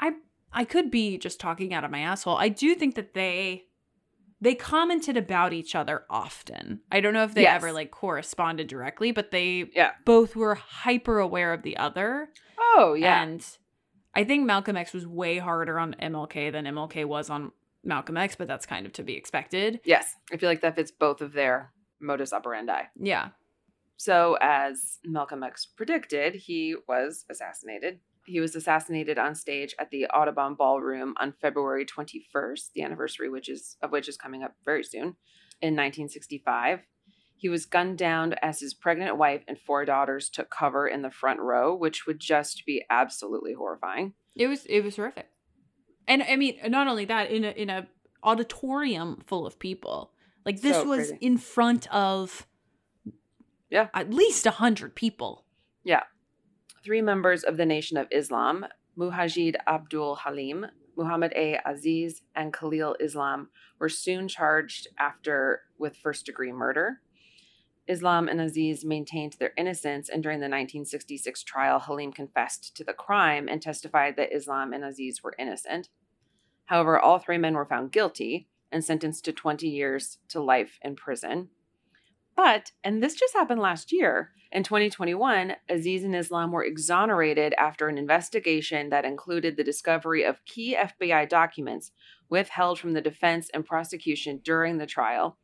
I 0.00 0.12
I 0.52 0.64
could 0.64 0.90
be 0.90 1.18
just 1.18 1.38
talking 1.40 1.74
out 1.74 1.84
of 1.84 1.90
my 1.90 2.00
asshole. 2.00 2.36
I 2.36 2.48
do 2.48 2.74
think 2.74 2.94
that 2.94 3.14
they 3.14 3.64
they 4.40 4.54
commented 4.54 5.16
about 5.16 5.52
each 5.52 5.74
other 5.74 6.04
often. 6.08 6.80
I 6.92 7.00
don't 7.00 7.12
know 7.12 7.24
if 7.24 7.34
they 7.34 7.42
Yes. 7.42 7.56
ever 7.56 7.72
like 7.72 7.90
corresponded 7.90 8.68
directly, 8.68 9.10
but 9.10 9.30
they 9.32 9.68
Yeah. 9.74 9.92
both 10.04 10.36
were 10.36 10.54
hyper 10.54 11.18
aware 11.18 11.52
of 11.52 11.62
the 11.62 11.76
other. 11.76 12.28
Oh 12.58 12.94
yeah, 12.96 13.20
And 13.22 13.44
I 14.14 14.24
think 14.24 14.46
Malcolm 14.46 14.76
X 14.76 14.92
was 14.92 15.06
way 15.06 15.38
harder 15.38 15.78
on 15.78 15.94
MLK 16.00 16.50
than 16.50 16.66
MLK 16.66 17.04
was 17.04 17.28
on 17.30 17.50
Malcolm 17.84 18.16
X, 18.16 18.36
but 18.36 18.48
that's 18.48 18.66
kind 18.66 18.86
of 18.86 18.92
to 18.94 19.02
be 19.02 19.14
expected. 19.14 19.80
yes. 19.84 20.14
I 20.32 20.36
feel 20.36 20.48
like 20.48 20.60
that 20.62 20.76
fits 20.76 20.90
both 20.90 21.20
of 21.20 21.32
their 21.32 21.72
modus 22.00 22.32
operandi. 22.32 22.82
Yeah. 22.98 23.28
So, 23.96 24.38
as 24.40 24.98
Malcolm 25.04 25.42
X 25.42 25.66
predicted, 25.66 26.34
he 26.34 26.76
was 26.86 27.24
assassinated. 27.30 27.98
He 28.26 28.40
was 28.40 28.54
assassinated 28.54 29.18
on 29.18 29.34
stage 29.34 29.74
at 29.80 29.90
the 29.90 30.06
Audubon 30.06 30.54
Ballroom 30.54 31.14
on 31.18 31.32
February 31.32 31.84
21st, 31.86 32.72
the 32.74 32.82
anniversary 32.82 33.28
which 33.28 33.48
is 33.48 33.76
of 33.82 33.90
which 33.90 34.08
is 34.08 34.16
coming 34.16 34.42
up 34.42 34.54
very 34.64 34.84
soon, 34.84 35.16
in 35.60 35.74
1965. 35.74 36.80
He 37.36 37.48
was 37.48 37.66
gunned 37.66 37.98
down 37.98 38.34
as 38.42 38.60
his 38.60 38.74
pregnant 38.74 39.16
wife 39.16 39.42
and 39.48 39.58
four 39.58 39.84
daughters 39.84 40.28
took 40.28 40.50
cover 40.50 40.86
in 40.86 41.02
the 41.02 41.10
front 41.10 41.40
row, 41.40 41.74
which 41.74 42.06
would 42.06 42.20
just 42.20 42.66
be 42.66 42.84
absolutely 42.90 43.54
horrifying. 43.54 44.14
It 44.36 44.48
was 44.48 44.66
it 44.66 44.82
was 44.82 44.96
horrific. 44.96 45.28
And 46.08 46.22
I 46.24 46.34
mean, 46.36 46.58
not 46.66 46.88
only 46.88 47.04
that, 47.04 47.30
in 47.30 47.44
a 47.44 47.50
in 47.50 47.70
a 47.70 47.86
auditorium 48.24 49.22
full 49.26 49.46
of 49.46 49.58
people. 49.58 50.12
Like 50.44 50.60
this 50.62 50.76
So 50.76 50.84
was 50.84 51.08
crazy. 51.10 51.18
in 51.20 51.38
front 51.38 51.86
of 51.94 52.46
Yeah. 53.70 53.88
at 53.94 54.12
least 54.12 54.46
a 54.46 54.50
hundred 54.52 54.94
people. 54.94 55.44
Yeah. 55.84 56.04
Three 56.82 57.02
members 57.02 57.44
of 57.44 57.56
the 57.56 57.66
Nation 57.66 57.96
of 57.96 58.08
Islam, 58.10 58.66
Muhajid 58.96 59.56
Abdul 59.66 60.16
Halim, 60.16 60.66
Muhammad 60.96 61.32
A. 61.36 61.60
Aziz, 61.64 62.22
and 62.34 62.52
Khalil 62.52 62.96
Islam, 62.98 63.50
were 63.78 63.88
soon 63.88 64.26
charged 64.26 64.88
after 64.98 65.62
with 65.78 65.96
first 65.96 66.26
degree 66.26 66.52
murder. 66.52 67.00
Islam 67.86 68.28
and 68.28 68.40
Aziz 68.40 68.84
maintained 68.84 69.34
their 69.38 69.52
innocence, 69.56 70.08
and 70.08 70.22
during 70.22 70.40
the 70.40 70.44
1966 70.48 71.42
trial, 71.44 71.78
Halim 71.78 72.12
confessed 72.12 72.76
to 72.76 72.84
the 72.84 72.92
crime 72.92 73.48
and 73.48 73.62
testified 73.62 74.16
that 74.16 74.34
Islam 74.34 74.72
and 74.72 74.84
Aziz 74.84 75.22
were 75.22 75.34
innocent. 75.38 75.88
However, 76.68 76.98
all 76.98 77.18
three 77.18 77.38
men 77.38 77.54
were 77.54 77.64
found 77.64 77.92
guilty 77.92 78.46
and 78.70 78.84
sentenced 78.84 79.24
to 79.24 79.32
20 79.32 79.66
years 79.66 80.18
to 80.28 80.38
life 80.38 80.78
in 80.82 80.96
prison. 80.96 81.48
But, 82.36 82.72
and 82.84 83.02
this 83.02 83.14
just 83.14 83.34
happened 83.34 83.60
last 83.60 83.90
year, 83.90 84.32
in 84.52 84.62
2021, 84.62 85.54
Aziz 85.70 86.04
and 86.04 86.14
Islam 86.14 86.52
were 86.52 86.64
exonerated 86.64 87.54
after 87.58 87.88
an 87.88 87.96
investigation 87.96 88.90
that 88.90 89.06
included 89.06 89.56
the 89.56 89.64
discovery 89.64 90.24
of 90.24 90.44
key 90.44 90.76
FBI 90.76 91.26
documents 91.28 91.90
withheld 92.28 92.78
from 92.78 92.92
the 92.92 93.00
defense 93.00 93.48
and 93.54 93.64
prosecution 93.64 94.40
during 94.44 94.76
the 94.76 94.86
trial. 94.86 95.38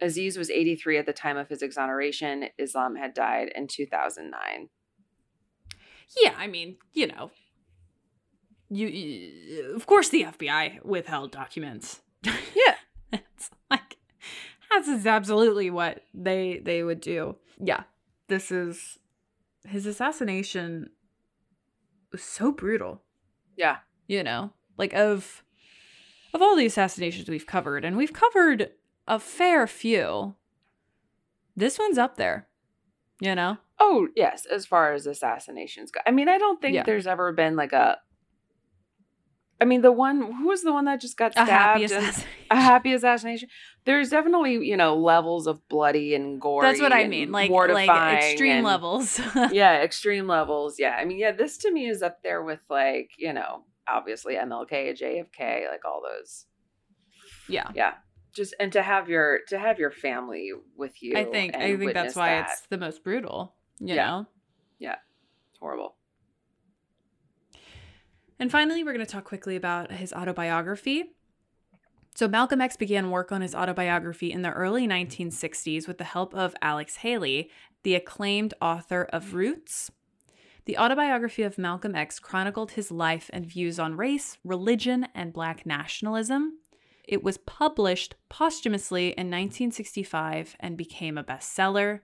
Aziz 0.00 0.36
was 0.36 0.50
83 0.50 0.98
at 0.98 1.06
the 1.06 1.12
time 1.12 1.36
of 1.36 1.48
his 1.48 1.62
exoneration. 1.62 2.48
Islam 2.58 2.96
had 2.96 3.14
died 3.14 3.52
in 3.54 3.68
2009. 3.68 4.68
Yeah, 6.20 6.34
I 6.36 6.48
mean, 6.48 6.76
you 6.92 7.06
know, 7.06 7.30
you, 8.70 8.86
you 8.88 9.72
of 9.74 9.86
course 9.86 10.08
the 10.10 10.24
FBI 10.24 10.84
withheld 10.84 11.32
documents. 11.32 12.00
Yeah. 12.54 12.74
it's 13.12 13.50
like 13.70 13.96
that's 14.70 14.88
is 14.88 15.06
absolutely 15.06 15.70
what 15.70 16.02
they 16.12 16.60
they 16.62 16.82
would 16.82 17.00
do. 17.00 17.36
Yeah. 17.62 17.84
This 18.28 18.50
is 18.50 18.98
his 19.64 19.86
assassination 19.86 20.90
was 22.12 22.22
so 22.22 22.52
brutal, 22.52 23.02
Yeah. 23.56 23.78
you 24.06 24.22
know? 24.22 24.52
Like 24.76 24.92
of 24.94 25.42
of 26.34 26.42
all 26.42 26.56
the 26.56 26.66
assassinations 26.66 27.28
we've 27.28 27.46
covered 27.46 27.84
and 27.84 27.96
we've 27.96 28.12
covered 28.12 28.70
a 29.06 29.18
fair 29.18 29.66
few. 29.66 30.34
This 31.56 31.78
one's 31.78 31.98
up 31.98 32.16
there. 32.16 32.48
You 33.20 33.34
know? 33.34 33.58
Oh, 33.80 34.08
yes, 34.14 34.44
as 34.46 34.66
far 34.66 34.92
as 34.92 35.06
assassinations 35.06 35.90
go. 35.90 36.00
I 36.06 36.10
mean, 36.10 36.28
I 36.28 36.38
don't 36.38 36.60
think 36.60 36.74
Yeah. 36.74 36.82
there's 36.84 37.06
ever 37.06 37.32
been 37.32 37.56
like 37.56 37.72
a. 37.72 37.98
I 39.60 39.64
mean, 39.64 39.82
the 39.82 39.90
one 39.92 40.20
who 40.22 40.46
was 40.46 40.62
the 40.62 40.72
one 40.72 40.84
that 40.84 41.00
just 41.00 41.16
got 41.16 41.30
A 41.32 41.32
stabbed? 41.32 41.50
happy 41.50 41.84
assassination. 41.84 42.24
A 42.50 42.56
happy 42.56 42.92
assassination. 42.92 43.48
There's 43.84 44.10
definitely 44.10 44.54
you 44.66 44.76
know 44.76 44.96
levels 44.96 45.46
of 45.46 45.66
bloody 45.68 46.14
and 46.14 46.40
gory. 46.40 46.66
That's 46.66 46.80
what 46.80 46.92
I 46.92 47.08
mean. 47.08 47.32
Like 47.32 47.50
like 47.50 47.88
extreme 48.22 48.56
and- 48.58 48.64
levels. 48.64 49.20
yeah, 49.52 49.82
extreme 49.82 50.26
levels. 50.28 50.76
Yeah, 50.78 50.96
I 50.98 51.04
mean, 51.04 51.18
yeah, 51.18 51.32
this 51.32 51.58
to 51.58 51.72
me 51.72 51.88
is 51.88 52.02
up 52.02 52.22
there 52.22 52.42
with 52.42 52.60
like 52.70 53.10
you 53.18 53.32
know 53.32 53.64
obviously 53.88 54.34
MLK, 54.36 55.00
JFK, 55.00 55.68
like 55.70 55.84
all 55.84 56.02
those. 56.02 56.46
yeah. 57.48 57.68
Yeah, 57.74 57.94
just 58.36 58.54
and 58.60 58.72
to 58.74 58.82
have 58.82 59.08
your 59.08 59.40
to 59.48 59.58
have 59.58 59.78
your 59.78 59.90
family 59.90 60.52
with 60.76 61.02
you. 61.02 61.16
I 61.16 61.24
think 61.24 61.56
I 61.56 61.76
think 61.76 61.94
that's 61.94 62.14
why 62.14 62.28
that. 62.36 62.50
it's 62.52 62.62
the 62.68 62.78
most 62.78 63.02
brutal, 63.02 63.54
you 63.80 63.94
Yeah. 63.96 64.06
know. 64.06 64.26
yeah, 64.78 64.96
it's 65.50 65.58
horrible. 65.58 65.96
And 68.38 68.50
finally, 68.50 68.84
we're 68.84 68.92
going 68.92 69.04
to 69.04 69.10
talk 69.10 69.24
quickly 69.24 69.56
about 69.56 69.92
his 69.92 70.12
autobiography. 70.12 71.04
So 72.14 72.26
Malcolm 72.28 72.60
X 72.60 72.76
began 72.76 73.10
work 73.10 73.30
on 73.30 73.42
his 73.42 73.54
autobiography 73.54 74.32
in 74.32 74.42
the 74.42 74.50
early 74.50 74.86
1960s 74.86 75.86
with 75.86 75.98
the 75.98 76.04
help 76.04 76.34
of 76.34 76.54
Alex 76.62 76.96
Haley, 76.96 77.50
the 77.82 77.94
acclaimed 77.94 78.54
author 78.60 79.04
of 79.12 79.34
Roots. 79.34 79.90
The 80.64 80.78
autobiography 80.78 81.42
of 81.44 81.58
Malcolm 81.58 81.94
X 81.94 82.18
chronicled 82.18 82.72
his 82.72 82.90
life 82.90 83.30
and 83.32 83.46
views 83.46 83.78
on 83.78 83.96
race, 83.96 84.36
religion, 84.44 85.06
and 85.14 85.32
black 85.32 85.64
nationalism. 85.64 86.58
It 87.04 87.22
was 87.22 87.38
published 87.38 88.16
posthumously 88.28 89.06
in 89.06 89.30
1965 89.30 90.56
and 90.60 90.76
became 90.76 91.16
a 91.16 91.24
bestseller. 91.24 92.00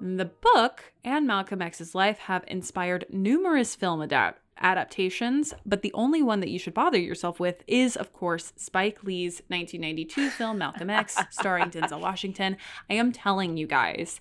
The 0.00 0.30
book 0.54 0.94
and 1.04 1.26
Malcolm 1.26 1.60
X's 1.60 1.94
life 1.94 2.18
have 2.20 2.44
inspired 2.46 3.04
numerous 3.10 3.74
film 3.74 4.00
adapt- 4.00 4.40
adaptations, 4.60 5.54
but 5.64 5.82
the 5.82 5.92
only 5.94 6.22
one 6.22 6.40
that 6.40 6.50
you 6.50 6.58
should 6.58 6.74
bother 6.74 6.98
yourself 6.98 7.40
with 7.40 7.62
is, 7.66 7.96
of 7.96 8.12
course, 8.12 8.52
Spike 8.56 9.02
Lee's 9.04 9.42
1992 9.48 10.30
film 10.30 10.58
Malcolm 10.58 10.90
X, 10.90 11.16
starring 11.30 11.70
Denzel 11.70 12.00
Washington. 12.00 12.56
I 12.88 12.94
am 12.94 13.12
telling 13.12 13.56
you 13.56 13.66
guys, 13.66 14.20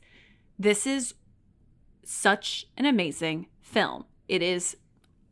this 0.57 0.87
is 0.87 1.13
such 2.03 2.67
an 2.77 2.85
amazing 2.85 3.47
film. 3.61 4.05
It 4.27 4.41
is 4.41 4.77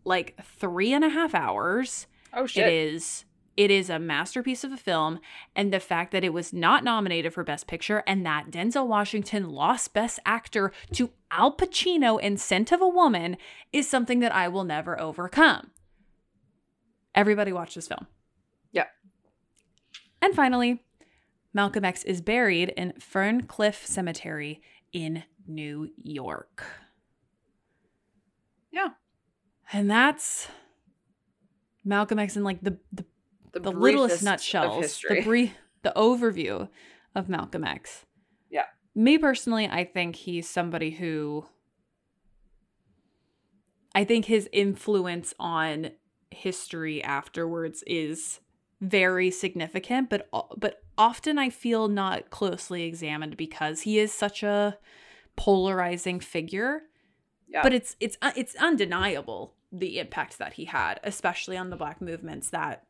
like 0.04 0.40
three 0.44 0.94
and 0.94 1.04
a 1.04 1.10
half 1.10 1.34
hours. 1.34 2.08
Oh 2.34 2.46
shit. 2.46 2.68
It 2.68 2.74
is 2.74 3.26
it 3.58 3.72
is 3.72 3.90
a 3.90 3.98
masterpiece 3.98 4.64
of 4.64 4.72
a 4.72 4.78
film 4.78 5.20
and 5.56 5.74
the 5.74 5.80
fact 5.80 6.12
that 6.12 6.24
it 6.24 6.32
was 6.32 6.54
not 6.54 6.84
nominated 6.84 7.34
for 7.34 7.44
best 7.44 7.66
picture 7.66 8.04
and 8.06 8.24
that 8.26 8.52
Denzel 8.52 8.88
Washington 8.88 9.50
lost 9.50 9.94
best 9.94 10.20
actor 10.26 10.72
to 10.94 11.10
Al 11.32 11.58
Pacino 11.58 12.22
in 12.22 12.38
Scent 12.38 12.72
of 12.72 12.82
a 12.82 12.88
Woman 12.88 13.36
is 13.74 13.90
something 13.90 14.20
that 14.20 14.34
I 14.34 14.48
will 14.48 14.64
never 14.64 15.00
overcome. 15.02 15.72
Everybody 17.16 17.52
watch 17.52 17.74
this 17.74 17.88
film. 17.88 18.06
Yeah. 18.72 18.86
And 20.22 20.36
finally, 20.36 20.84
Malcolm 21.52 21.84
X 21.84 22.04
is 22.04 22.22
buried 22.22 22.70
in 22.78 22.94
Ferncliff 23.00 23.84
Cemetery 23.86 24.62
in 24.94 25.24
New 25.48 25.90
York. 26.04 26.64
Yeah. 28.72 28.90
And 29.74 29.90
that's 29.90 30.48
Malcolm 31.84 32.20
X 32.20 32.38
in 32.38 32.44
like 32.44 32.62
the 32.62 32.78
the, 32.94 33.06
The, 33.54 33.60
the 33.60 33.72
littlest 33.72 34.24
nutshells, 34.24 35.02
the 35.08 35.22
brief 35.22 35.54
the 35.84 35.94
overview 35.96 36.70
of 37.16 37.30
Malcolm 37.30 37.64
X. 37.64 38.06
Yeah. 38.50 38.66
Me 38.96 39.18
personally, 39.18 39.68
I 39.68 39.84
think 39.86 40.16
he's 40.16 40.50
somebody 40.50 40.92
who 40.92 41.46
I 43.96 44.04
think 44.04 44.26
his 44.26 44.50
influence 44.52 45.34
on 45.40 45.92
history 46.30 47.04
afterwards 47.04 47.84
is 47.88 48.42
very 48.82 49.32
significant, 49.32 50.10
but 50.10 50.30
but 50.58 50.84
often 50.98 51.40
I 51.40 51.50
feel 51.50 51.88
not 51.88 52.30
closely 52.30 52.84
examined 52.84 53.38
because 53.38 53.82
he 53.82 53.98
is 53.98 54.14
such 54.14 54.44
a 54.44 54.78
polarizing 55.36 56.20
figure. 56.20 56.84
Yeah. 57.48 57.64
But 57.64 57.74
it's 57.74 57.96
it's 58.00 58.18
uh, 58.22 58.34
it's 58.36 58.56
undeniable 58.56 59.56
the 59.72 60.00
impact 60.00 60.38
that 60.38 60.54
he 60.54 60.66
had, 60.66 61.00
especially 61.04 61.58
on 61.58 61.70
the 61.70 61.76
black 61.76 62.02
movements 62.02 62.50
that 62.50 62.87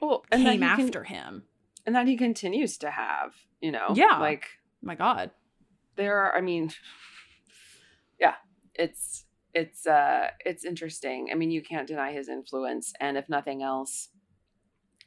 well, 0.00 0.24
and 0.30 0.42
came 0.42 0.52
he 0.52 0.58
can- 0.68 0.86
after 0.86 1.04
him. 1.04 1.44
and 1.86 1.94
that 1.94 2.06
he 2.06 2.16
continues 2.16 2.78
to 2.78 2.90
have. 2.90 3.34
You 3.60 3.72
know, 3.72 3.92
Yeah. 3.94 4.18
like 4.18 4.46
My 4.82 4.94
God. 4.94 5.30
there 5.96 6.18
are. 6.18 6.36
I 6.36 6.40
mean, 6.40 6.70
yeah, 8.20 8.34
it's 8.74 9.24
it's 9.54 9.86
uh 9.86 10.30
it's 10.44 10.64
interesting. 10.64 11.28
I 11.32 11.34
mean, 11.34 11.50
you 11.50 11.62
can't 11.62 11.86
deny 11.88 12.12
his 12.12 12.28
influence, 12.28 12.92
and 13.00 13.16
if 13.18 13.28
nothing 13.28 13.62
else, 13.62 14.08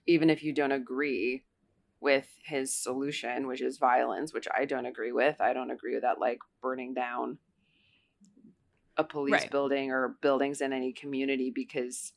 even 0.06 0.30
if 0.30 0.44
you 0.44 0.54
don't 0.54 0.72
agree 0.72 1.46
with 2.00 2.28
his 2.44 2.76
solution, 2.76 3.48
which 3.48 3.62
is 3.62 3.78
violence, 3.78 4.34
which 4.34 4.48
I 4.54 4.66
don't 4.66 4.86
agree 4.86 5.14
with. 5.14 5.40
I 5.40 5.54
don't 5.54 5.72
agree 5.72 5.94
with 5.94 6.04
that, 6.04 6.20
like 6.20 6.40
burning 6.62 6.94
down 6.94 7.38
a 8.98 9.04
police 9.04 9.32
Right. 9.32 9.50
building 9.52 9.90
or 9.92 10.18
buildings 10.22 10.60
in 10.62 10.74
any 10.74 10.92
community 10.94 11.50
because 11.50 12.14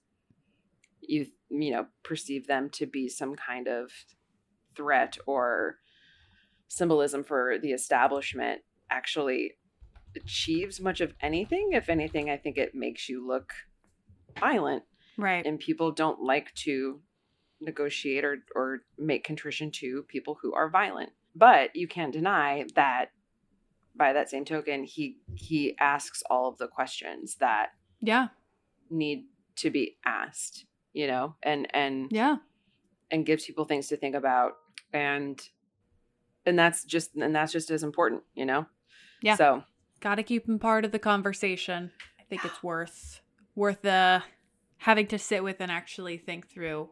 you 1.08 1.26
you 1.48 1.70
know 1.70 1.86
perceive 2.02 2.46
them 2.46 2.68
to 2.70 2.86
be 2.86 3.08
some 3.08 3.34
kind 3.34 3.68
of 3.68 3.90
threat 4.76 5.16
or 5.26 5.76
symbolism 6.68 7.24
for 7.24 7.58
the 7.60 7.72
establishment 7.72 8.60
actually 8.90 9.52
achieves 10.16 10.80
much 10.80 11.00
of 11.00 11.14
anything 11.20 11.70
if 11.72 11.88
anything 11.88 12.30
i 12.30 12.36
think 12.36 12.56
it 12.58 12.74
makes 12.74 13.08
you 13.08 13.26
look 13.26 13.52
violent 14.38 14.82
Right. 15.18 15.46
and 15.46 15.58
people 15.58 15.92
don't 15.92 16.20
like 16.20 16.52
to 16.66 17.00
negotiate 17.60 18.22
or, 18.22 18.38
or 18.54 18.80
make 18.98 19.24
contrition 19.24 19.70
to 19.72 20.02
people 20.08 20.38
who 20.42 20.52
are 20.52 20.68
violent 20.68 21.10
but 21.34 21.74
you 21.74 21.88
can't 21.88 22.12
deny 22.12 22.66
that 22.74 23.06
by 23.98 24.12
that 24.12 24.28
same 24.28 24.44
token, 24.44 24.84
he 24.84 25.18
he 25.34 25.74
asks 25.78 26.22
all 26.28 26.48
of 26.48 26.58
the 26.58 26.68
questions 26.68 27.36
that 27.36 27.68
Yeah. 28.00 28.28
need 28.90 29.24
to 29.56 29.70
be 29.70 29.96
asked, 30.04 30.66
you 30.96 31.06
know, 31.06 31.34
and 31.42 31.68
and 31.74 32.08
Yeah. 32.10 32.36
and 33.10 33.26
gives 33.26 33.44
people 33.44 33.66
things 33.66 33.88
to 33.88 33.96
think 33.98 34.14
about 34.16 34.52
and 34.94 35.38
and 36.46 36.58
that's 36.58 36.84
just 36.84 37.14
and 37.16 37.34
that's 37.36 37.52
just 37.52 37.70
as 37.70 37.82
important, 37.82 38.22
you 38.34 38.46
know. 38.46 38.66
Yeah. 39.22 39.36
So 39.36 39.62
Got 40.00 40.16
to 40.16 40.22
keep 40.22 40.46
him 40.48 40.58
part 40.58 40.84
of 40.84 40.92
the 40.92 40.98
conversation. 40.98 41.90
I 42.20 42.22
think 42.24 42.44
it's 42.44 42.62
worth 42.62 43.20
worth 43.54 43.82
the 43.82 44.22
having 44.78 45.06
to 45.08 45.18
sit 45.18 45.44
with 45.44 45.60
and 45.60 45.70
actually 45.70 46.16
think 46.18 46.48
through 46.48 46.88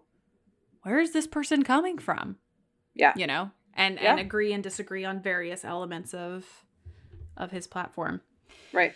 where 0.83 1.01
is 1.01 1.13
this 1.13 1.27
person 1.27 1.63
coming 1.63 1.97
from? 1.99 2.37
Yeah. 2.95 3.13
You 3.17 3.27
know, 3.27 3.51
and 3.73 3.99
Yeah. 3.99 4.11
and 4.13 4.21
agree 4.21 4.53
and 4.53 4.63
disagree 4.63 5.05
on 5.07 5.23
various 5.23 5.65
elements 5.65 6.13
of 6.13 6.67
of 7.39 7.51
his 7.53 7.67
platform. 7.67 8.21
Right. 8.73 8.95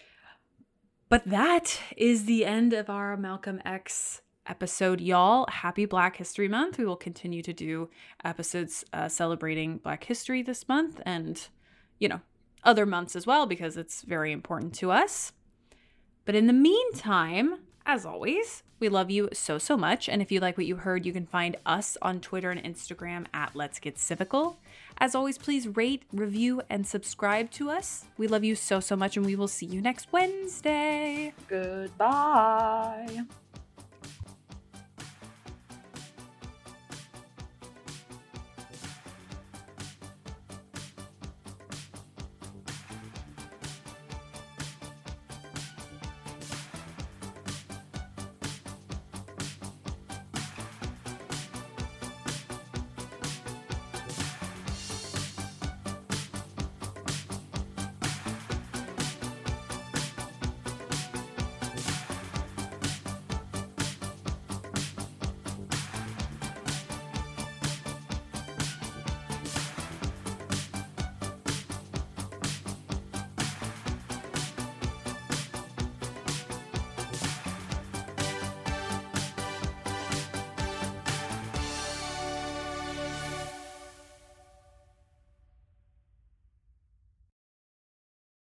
But 1.09 1.25
that 1.25 1.81
is 1.97 2.27
the 2.27 2.45
end 2.45 2.75
of 2.75 2.91
our 2.91 3.17
Malcolm 3.17 3.63
X 3.65 4.21
episode, 4.49 5.01
y'all. 5.01 5.47
Happy 5.49 5.85
Black 5.85 6.17
History 6.17 6.49
Month. 6.49 6.79
We 6.79 6.85
will 6.85 6.97
continue 6.97 7.43
to 7.43 7.53
do 7.53 7.91
episodes 8.25 8.85
uh, 8.93 9.09
celebrating 9.09 9.79
Black 9.79 10.05
history 10.05 10.43
this 10.43 10.69
month 10.69 11.01
and, 11.05 11.49
you 11.99 12.09
know, 12.09 12.21
other 12.65 12.87
months 12.87 13.15
as 13.15 13.27
well 13.27 13.47
because 13.47 13.77
it's 13.77 14.03
very 14.03 14.33
important 14.33 14.75
to 14.75 14.91
us. 14.91 15.33
But 16.25 16.35
in 16.35 16.47
the 16.47 16.53
meantime, 16.53 17.61
as 17.87 18.05
always, 18.05 18.63
we 18.81 18.89
love 18.89 19.11
you 19.11 19.29
so, 19.33 19.59
so 19.59 19.77
much. 19.77 20.09
And 20.09 20.21
if 20.21 20.31
you 20.31 20.41
like 20.41 20.57
what 20.57 20.67
you 20.67 20.77
heard, 20.77 21.07
you 21.07 21.13
can 21.13 21.27
find 21.27 21.57
us 21.65 21.97
on 22.03 22.21
Twitter 22.21 22.51
and 22.51 22.63
Instagram 22.63 23.27
at 23.33 23.57
Let's 23.57 23.79
Get 23.79 23.97
Civical. 23.97 24.57
As 24.99 25.15
always, 25.15 25.39
please 25.39 25.67
rate, 25.69 26.03
review, 26.13 26.61
and 26.69 26.87
subscribe 26.87 27.51
to 27.53 27.71
us. 27.71 28.05
We 28.19 28.29
love 28.29 28.45
you 28.45 28.55
so, 28.55 28.79
so 28.81 28.95
much, 28.95 29.17
and 29.17 29.25
we 29.25 29.37
will 29.37 29.49
see 29.49 29.67
you 29.67 29.81
next 29.81 30.13
Wednesday. 30.13 31.33
Goodbye. 31.49 33.25